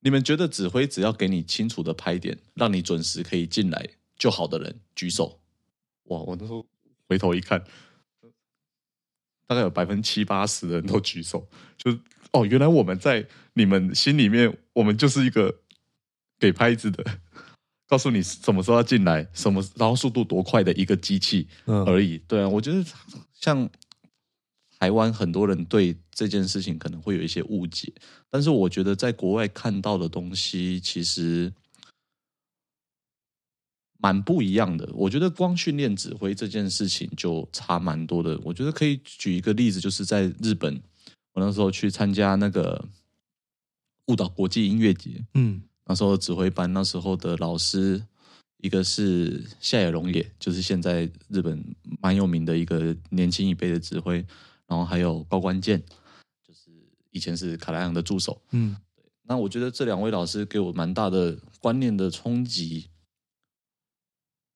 [0.00, 5.40] 你们觉得指挥只要给你清楚的拍点，让你准时可以进来就好的人举手。
[6.04, 6.18] 哇！
[6.18, 6.66] 我那时候
[7.08, 7.64] 回头一看，
[9.46, 11.48] 大概有百分之七八十的人都举手。
[11.78, 11.90] 就
[12.34, 15.60] 哦，原来我们在你们心里面，我们就是一个
[16.38, 17.02] 给拍子的，
[17.88, 22.18] 告诉你什么时候要进来，什么然后速度多快的一个机器而已。
[22.28, 22.84] 对啊，我觉得
[23.32, 23.70] 像。
[24.80, 27.90] 台湾很多人对这件事情可能会有一些误解，
[28.28, 31.50] 但是我觉得在国外看到的东西其实
[33.96, 34.86] 蛮不一样的。
[34.92, 38.38] 我觉得光训练指挥这件事情就差蛮多的。
[38.44, 40.78] 我觉得可以举一个例子，就是在日本，
[41.34, 42.84] 我那时候去参加那个
[44.06, 48.02] 舞蹈国际音乐节，嗯，那时候指挥班那时候的老师，
[48.58, 51.62] 一个是夏野龙也，就是现在日本
[52.00, 54.24] 蛮有名的一个年轻一辈的指挥。
[54.66, 55.78] 然后还有高关健，
[56.42, 56.70] 就是
[57.10, 58.40] 以前是卡莱昂的助手。
[58.52, 59.04] 嗯，对。
[59.24, 62.88] 那我觉得这两位老师给我蛮大的观念的冲击。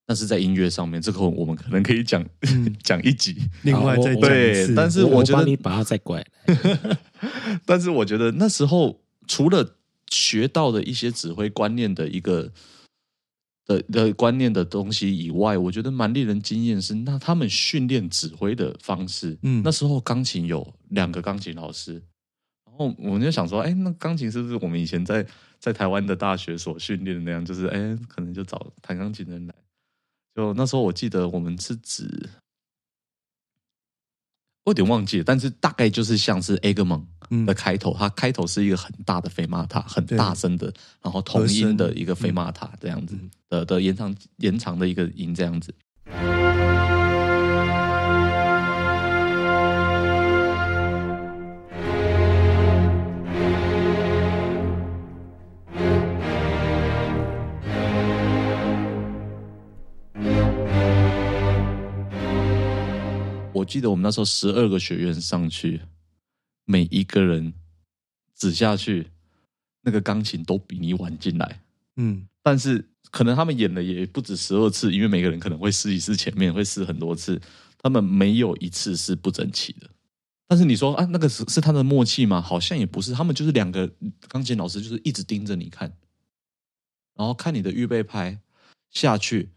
[0.08, 2.24] 但是在音乐上面，这个我们可能可以讲
[2.82, 4.74] 讲一集，另外再对。
[4.74, 6.24] 但是我觉得你把它再拐。
[7.66, 9.76] 但是我觉得那时候除了
[10.10, 12.50] 学到的一些指挥观念的一个。
[13.68, 19.36] 的的观念的东西以外，我觉得蛮令人惊艳是那他们训练指挥的方式。
[19.42, 22.02] 嗯，那时候钢琴有两个钢琴老师，
[22.64, 25.26] 然后我们就想说，哎，那钢琴是不是我们以前在
[25.60, 27.44] 在台湾的大学所训练的那样？
[27.44, 29.54] 就是哎，可能就找弹钢琴的人来。
[30.38, 32.28] 就那时候我记得我们是指。
[34.64, 37.02] 我有点忘记了，但是大概就是像是 Eggman
[37.44, 40.72] 的开头，它开头是一个很大的飞马塔，很大声的，
[41.02, 43.18] 然后同音的一个飞马塔这样子
[43.48, 45.74] 的的延长延长的一个音这样子。
[63.68, 65.82] 记得我们那时候十二个学院上去，
[66.64, 67.52] 每一个人
[68.34, 69.08] 指下去，
[69.82, 71.60] 那个钢琴都比你晚进来。
[71.96, 77.40] 嗯，但是可能他们演了也不止十二次，因为每个人可能会试一试前面，会试很多次，
[77.76, 79.90] 他们没有一次是不整齐的。
[80.46, 82.40] 但是你说啊，那个是是他的默契吗？
[82.40, 83.92] 好像也不是，他们就是两个
[84.28, 85.92] 钢琴老师，就是一直盯着你看，
[87.14, 88.40] 然后看你的预备拍
[88.90, 89.50] 下去，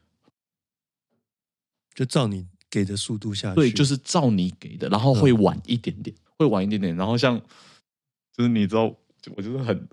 [1.95, 2.50] 就照你。
[2.71, 6.95] 给的速度下去，对，就是照你给的，然后会晚一点点，会晚一点点。
[6.95, 7.37] 然后像，
[8.35, 8.83] 就是你知道，
[9.35, 9.87] 我就是很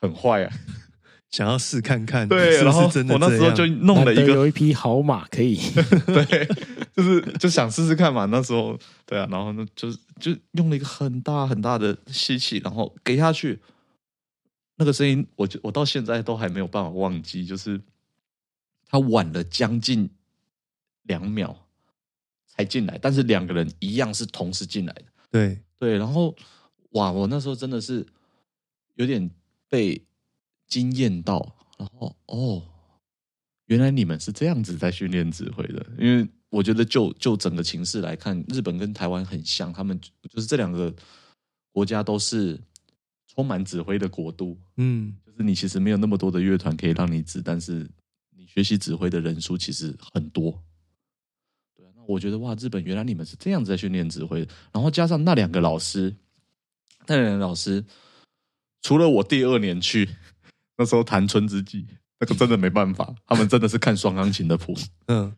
[0.00, 0.52] 很坏啊，
[1.32, 2.28] 想要试看看。
[2.28, 5.56] 对，然后我那时候就弄了一个，有一匹好马可以，
[6.06, 6.46] 对，
[6.94, 8.26] 就是就想试试看嘛。
[8.26, 13.58] 那时候，对啊，然后呢，就是就用了一个很大很大的吸气，然后给下去，
[14.76, 17.80] 那个声音，我就我到现在都还没有办法忘记，就是
[18.90, 20.10] 它晚了将近
[21.04, 21.56] 两秒。
[22.54, 25.04] 才进来，但是两个人一样是同时进来的。
[25.30, 26.36] 对对，然后
[26.90, 28.06] 哇，我那时候真的是
[28.96, 29.30] 有点
[29.70, 29.98] 被
[30.66, 32.62] 惊艳到，然后哦，
[33.64, 35.86] 原来你们是这样子在训练指挥的。
[35.98, 40.94] 因为我觉得就就整个情势来看，日本跟台湾很像，他们就是这两个
[41.72, 42.60] 国家都是
[43.26, 47.90] 充满指挥的国度，嗯，就是你其实没有那么多的乐团可以让你指，但是
[48.36, 50.62] 你学习指挥的人数其实很多。
[52.12, 56.14] 我觉得哇，日本原来你们是这样子在训练指挥，然后加上那两个老师，
[57.06, 57.84] 那两个老师，
[58.82, 60.08] 除了我第二年去
[60.76, 61.78] 那时候弹《春之祭》，
[62.20, 64.74] 那个真的没办法，他们真的是看双钢琴的谱，
[65.06, 65.34] 嗯，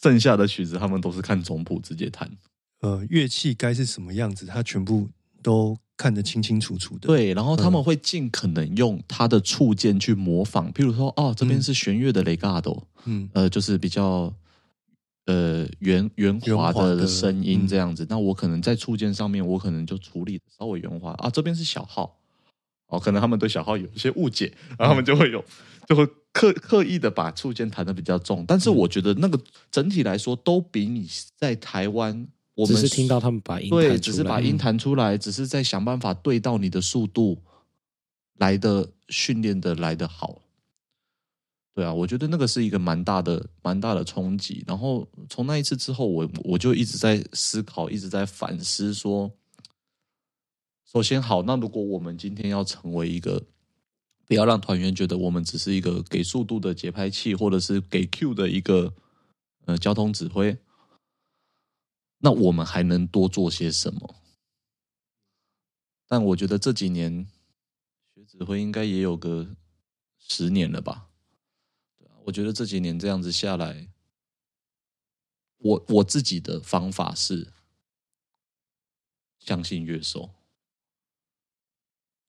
[0.00, 2.30] 剩下的曲子他们都是看总谱直接弹。
[2.80, 5.08] 呃，乐器该是什么样子，他全部
[5.42, 5.78] 都。
[6.00, 14.34] 看得清清楚楚的，对，然后他们会尽可能用他的触键去模仿，譬如说，哦，这边是弦乐的雷嘎多，嗯，呃，就是比较
[15.26, 18.06] 呃圆圆滑的声音这样子。
[18.08, 21.30] 那我可能在触键上面，我可能就处理稍微圆滑啊。
[21.30, 22.18] 这边是小号，
[22.88, 25.44] 哦，可能他们对小号有一些误解，然后他们就会有
[25.86, 28.44] 就会刻刻意的把触键弹的比较重。
[28.46, 29.40] 但是我觉得那个
[29.70, 32.28] 整体来说，都比你在台湾。
[32.56, 37.38] 我们是听到他们把音对，只是把音弹出来，只是在想办法对到你的速度
[38.36, 40.42] 来的训练的来的好。
[41.72, 44.64] 对啊，我觉得那个是一个蛮大的、蛮大的冲击。
[44.66, 49.30] 然后从那一次之后，我我就一直在思考，一直在反思，说：
[50.84, 53.46] 首先好，那如果我们今天要成为一个，
[54.26, 58.92] 不要让团员觉得我们只是一个给速度的节拍器，或者是给 Q 的一个
[59.66, 60.58] 呃交通指挥。
[62.18, 64.16] 那我们还能多做些什么？
[66.08, 67.28] 但我觉得这几年
[68.14, 69.46] 学指挥应该也有个
[70.18, 71.06] 十年了吧？
[72.24, 73.88] 我觉得这几年这样子下来，
[75.58, 77.52] 我我自己的方法是
[79.38, 80.30] 相信乐手，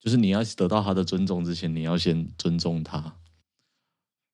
[0.00, 3.20] 就是你要得到他的尊重之前，你要先尊重他。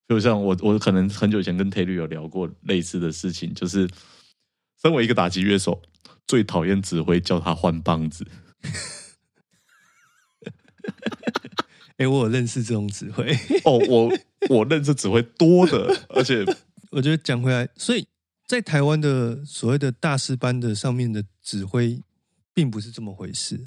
[0.09, 3.89] 就像我，我可能很久以前跟 Terry 有聊过类似的事情，就是。
[4.81, 5.83] 身为一个打击乐手，
[6.25, 8.25] 最讨厌指挥叫他换棒子。
[11.97, 13.35] 哎，我有认识这种指挥
[13.65, 14.09] 哦，我
[14.49, 16.45] 我认识指挥多的，而且
[16.91, 18.07] 我觉得讲回来，所以
[18.47, 22.03] 在台湾的所谓的大师班的上面的指挥，
[22.55, 23.65] 并不是这么回事。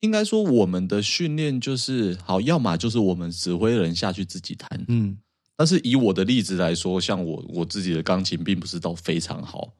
[0.00, 5.18] 应该说，我们的训练就是好，要么就是我们指挥人下去自己弹，嗯。
[5.56, 9.74] 但是以我的例子来说，像我我自己的钢琴，并不是到非常好。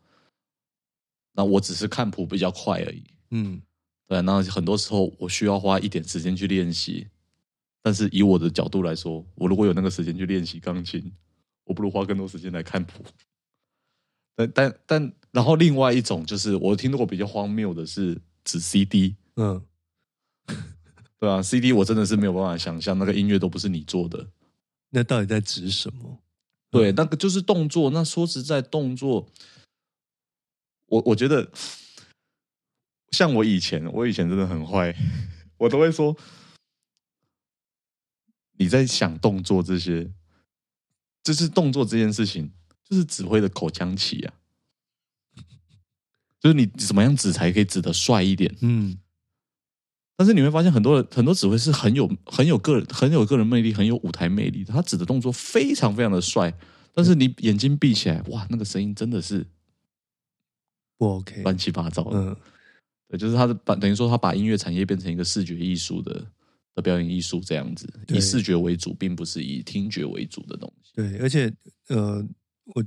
[1.32, 3.62] 那我只是看谱比较快而已，嗯，
[4.06, 4.20] 对。
[4.20, 7.06] 那很多时候我需要花一点时间去练习，
[7.82, 11.12] 但是以我的角度来说，我如果有那个时间去练习钢琴，
[11.64, 13.02] 我不如花更多时间来看谱。
[14.36, 19.62] 但但但，然后另外一种就是我听到过比较荒谬的是指 CD，嗯，
[21.18, 24.26] 对啊，CD 我真的是没有办法想象那个音乐都不是你做的，
[24.90, 26.18] 那到底在指什么？
[26.70, 27.90] 对，那个就是动作。
[27.90, 29.26] 那说实在，动作。
[30.86, 31.50] 我我觉得，
[33.10, 34.94] 像我以前，我以前真的很坏，
[35.58, 36.16] 我都会说，
[38.60, 40.12] 你在想动作这些，
[41.24, 42.52] 就是动作这件事情，
[42.84, 44.34] 就是指挥的口腔期啊，
[46.38, 48.98] 就是你怎么样指才可以指的帅一点，嗯，
[50.14, 56.54] 但是你会发现，很多人很多指挥是很有很有个人很有个人魅力，很有舞台魅力的，他指的动作非常非常的帅，
[56.92, 59.46] 但是你眼睛闭起来，哇，那个声音真的是。
[60.98, 62.10] 不 OK，乱七八糟的。
[62.18, 62.36] 嗯，
[63.08, 66.30] 对，就是他的把等于说他把音乐产业变成一个视觉艺术的
[66.80, 70.90] 的表演艺术这样子，以视觉为主，并不是以听觉为主的东西。
[70.94, 71.52] 对，而且
[71.88, 72.26] 呃，
[72.64, 72.84] 我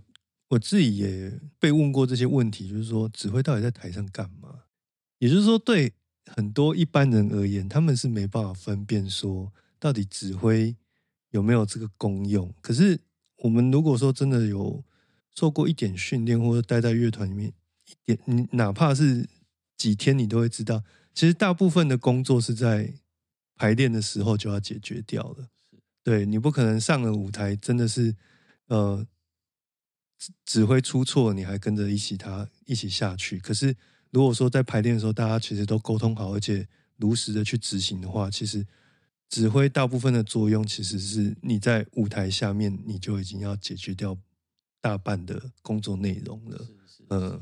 [0.49, 4.63] 我自己也被问过这些问题，就是说指挥到底在台上干嘛？
[5.19, 5.93] 也就是说，对
[6.25, 10.75] 很多一般人而言，他们是没办法分辨说到底指挥
[11.31, 12.53] 有没有这个功用。
[12.61, 12.99] 可是
[13.37, 14.83] 我们如果说真的有
[15.35, 17.53] 受过一点训练，或者待在乐团里面。
[18.05, 19.27] 也你哪怕是
[19.77, 20.83] 几天，你都会知道，
[21.13, 22.93] 其实大部分的工作是在
[23.64, 25.47] 排练的时候就要解决掉了。
[26.03, 28.14] 对你不可能上了舞台，真的是
[28.68, 29.07] 呃
[30.43, 33.39] 指挥出错，你还跟着一起他一起下去。
[33.39, 33.74] 可是
[34.09, 38.68] 如果说在排练的时候，大家其实都沟通好，而且如实的去执行的话，其实
[39.30, 44.18] 指挥大部分的作用，其实是你在舞台下面，你就已经要解决掉
[44.82, 46.68] 大半的工作内容了。
[47.11, 47.41] 嗯。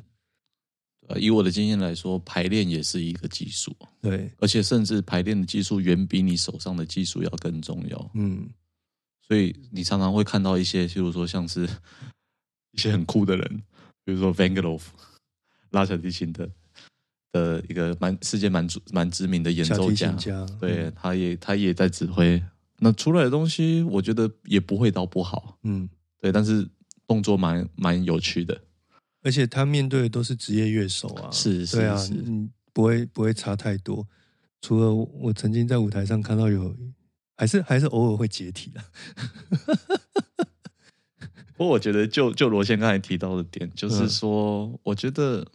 [1.18, 8.12] 以我的经验来说，排练也是一个技术，对，而且甚至排练的技术远比你手上的技术要更重要。
[8.14, 8.49] 嗯，
[9.28, 11.68] 所以你常常会看到一些，譬如说像是
[12.72, 13.64] 一些很酷的人，
[14.03, 14.91] 比如说 Van g l o f
[15.72, 16.49] 拉小提琴的
[17.32, 22.41] 的一个蛮世界蛮蛮知名的演奏家，对，他也他也在指挥，
[22.80, 25.89] 那出来的东西我觉得也不会到不好，嗯，
[26.20, 26.68] 对，但是
[27.07, 28.62] 动作蛮蛮有趣的。
[29.22, 34.08] 而且他面对的都是职业乐手啊，是，对啊，嗯，不会不会差太多。
[34.62, 36.76] 除了我曾经在舞台上看到有，
[37.36, 38.84] 还是还是偶尔会解体的。
[41.56, 45.46] 不过我觉得，就就罗先刚才提到的点，就是说，我觉得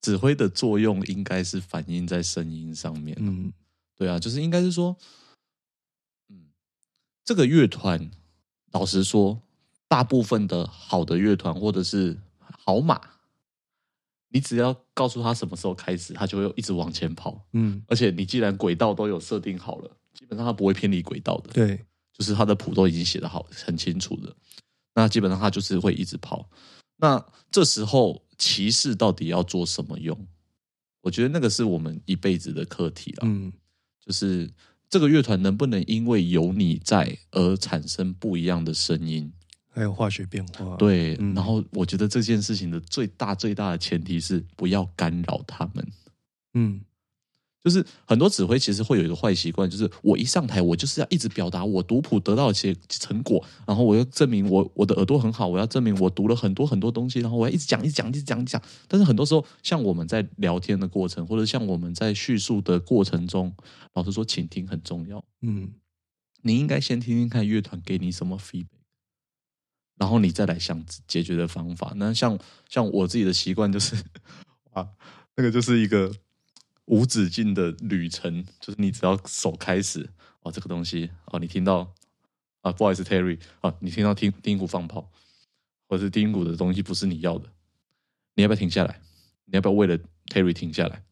[0.00, 3.16] 指挥的作用应该是反映在声音上面。
[3.20, 3.52] 嗯，
[3.96, 4.96] 对啊，就是应该是说，
[6.28, 6.50] 嗯，
[7.24, 8.10] 这个乐团，
[8.72, 9.40] 老实说，
[9.86, 12.18] 大部分的好的乐团或者是
[12.70, 13.00] 好马，
[14.28, 17.44] 你只要告诉他什么时候开始，他就会一直往前跑。
[17.52, 21.50] 嗯，而且你既然轨道都有设定好了，基本上他不会偏离轨道的。
[21.52, 24.32] 对，就是他的谱都已经写的好，很清楚的。
[24.94, 26.48] 那基本上他就是会一直跑。
[26.98, 30.16] 那这时候骑士到底要做什么用？
[31.00, 33.22] 我觉得那个是我们一辈子的课题了。
[33.24, 33.52] 嗯，
[33.98, 34.48] 就是
[34.88, 39.32] 这个乐团能不能因为有你在而产生不一样的声音，
[39.70, 40.76] 还有化学变化。
[40.76, 45.86] 对，然后我觉得这件事情的最大最大的前提是不要干扰他们。
[46.54, 46.80] 嗯。
[47.62, 58.62] 就是很多指挥其实会有一个坏习惯，就是我一上台，我就是要一直表达我读谱得到的些成果，然后我要证明我我的耳朵很好，我要证明我读了很多很多东西，然后我要一直讲一直讲一直讲讲。
[58.88, 63.54] 但是很多时候，像我们在聊天的过程，或者像我们在叙述的过程中，
[63.92, 65.22] 老师说，倾听很重要。
[65.42, 65.70] 嗯，
[66.40, 68.79] 你应该先听听看乐团给你什么 feedback，
[70.00, 71.92] 然后你再来想解决的方法。
[71.94, 72.36] 那像
[72.68, 73.94] 像我自己的习惯就是，
[74.72, 74.88] 啊，
[75.36, 76.12] 那个就是一个。
[76.86, 81.94] 无止境的旅程，就是你只要手开始哦，这个东西哦，你听到
[82.62, 85.08] 啊，不好意思，Terry 啊，你听到听丁鼓放炮，
[85.86, 87.48] 或者是丁鼓的东西不是你要的，
[88.34, 89.00] 你要不要停下来？
[89.44, 89.96] 你要不要为了
[90.26, 91.04] Terry 停下来？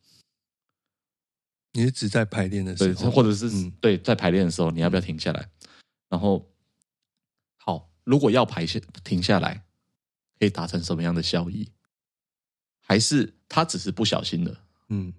[1.75, 5.49] 你是指在排练的时候，或者是对在排练的时候，你要不要停下来？
[6.09, 6.45] 然后好，
[8.09, 9.63] 如果要排下停下来，
[10.39, 11.69] 可以达成什么样的效益？
[12.81, 14.57] 还是他只是不小心的？
[14.89, 15.13] 嗯。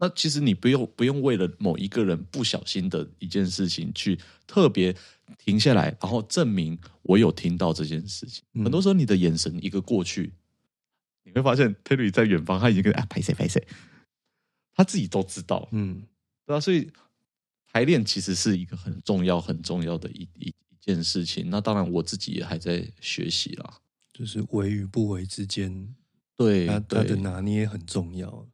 [0.00, 4.16] 那其实你不用不用为了某一个人不小心的一件事情去
[4.46, 4.94] 特别
[5.36, 8.44] 停下来，然后证明我有听到这件事情。
[8.62, 10.32] 很多时候你的眼神一个过去，
[11.24, 13.66] 你会发现 Terry 在远方，他已经跟啊拍谁拍谁，
[14.72, 15.68] 他自己都知道。
[15.72, 16.04] 嗯，
[16.46, 16.88] 对啊，所以
[17.72, 21.50] 排练其实是一个很重要很重要的一一一件事情。
[21.50, 23.74] 那当然我自己也还在学习啦，
[24.12, 25.94] 就是为与不为之间，
[26.36, 28.46] 对他他的拿捏很重要。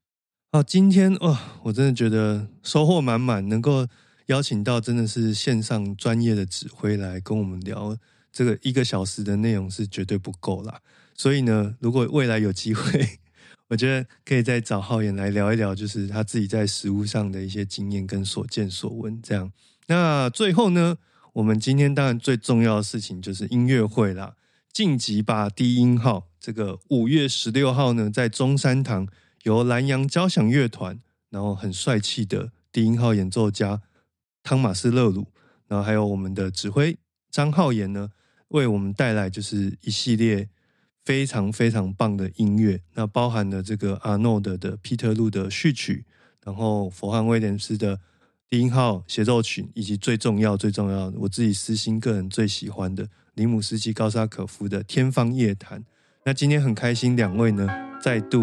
[0.53, 3.87] 哦，今天哇，我真的觉得收获满满，能够
[4.27, 7.97] 邀请到真的是线上专业的指挥来跟我们聊
[8.33, 10.81] 这个一个小时的内容是绝对不够啦。
[11.15, 13.19] 所以呢，如果未来有机会，
[13.69, 19.21] 我觉得可以再找浩言来聊一聊，就是他自己在实物上的一些经验跟所见所闻。
[19.23, 19.51] 这样，
[19.89, 20.97] 那最后呢，
[21.35, 24.35] 我们今天当然最重要的事情就是音乐会啦，
[24.73, 29.07] 晋级吧低音号，这个五月十六号呢，在中山堂。
[29.45, 30.99] 由南洋交响乐团，
[31.29, 33.83] 然后很帅气的低音号演奏家
[34.43, 35.27] 汤马斯勒鲁，
[35.69, 36.97] 然后还有我们的指挥
[37.31, 38.09] 张浩言呢，
[38.49, 40.49] 为我们带来就是一系列
[41.05, 42.81] 非常非常棒的音乐。
[42.95, 46.07] 那包含了这个阿诺德的皮特路的序曲，
[46.43, 48.01] 然后佛汉威廉斯的
[48.55, 53.05] 低音号协奏曲，以及最重要最重要的我自己私心个人最喜欢的
[53.35, 55.83] 林姆斯基高沙可夫的天方夜谭。
[56.25, 57.69] 那今天很开心，两位呢
[58.01, 58.41] 再度。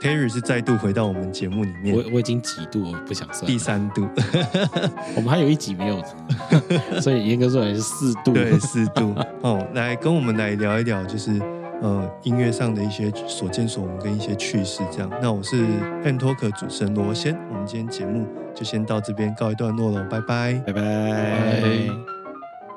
[0.00, 4.08] Terry 是再度回到我们节目里面，我我已经几度我不想算，第三度，
[5.14, 6.02] 我们还有一集没有，
[7.00, 9.14] 所以严格说来是四度，对，四度。
[9.42, 11.40] 哦，来跟我们来聊一聊，就是
[11.82, 15.10] 呃音乐上的一些所见所闻跟一些趣事，这样。
[15.20, 15.64] 那我是
[16.04, 21.62] N Talk 主持人罗先，我们今天节目就先到这边告一段落喽，拜拜，拜拜。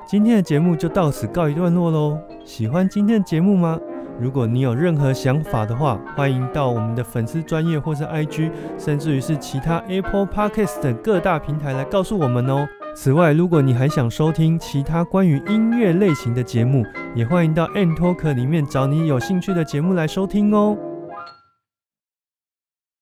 [0.06, 3.78] 今天的节目就到此告一段落喽，喜欢今天的节目吗？
[4.18, 12.68] 如果你有任何想法的话，欢迎到我们的粉丝专业或是 IG，甚至于是其他 Apple Podcast 等各大平台来告诉我们哦。
[13.02, 20.76] 此外，如果你还想收听其他关于音乐类型的节目，也欢迎到 N Talk 里面找你有兴趣的节目来收听哦。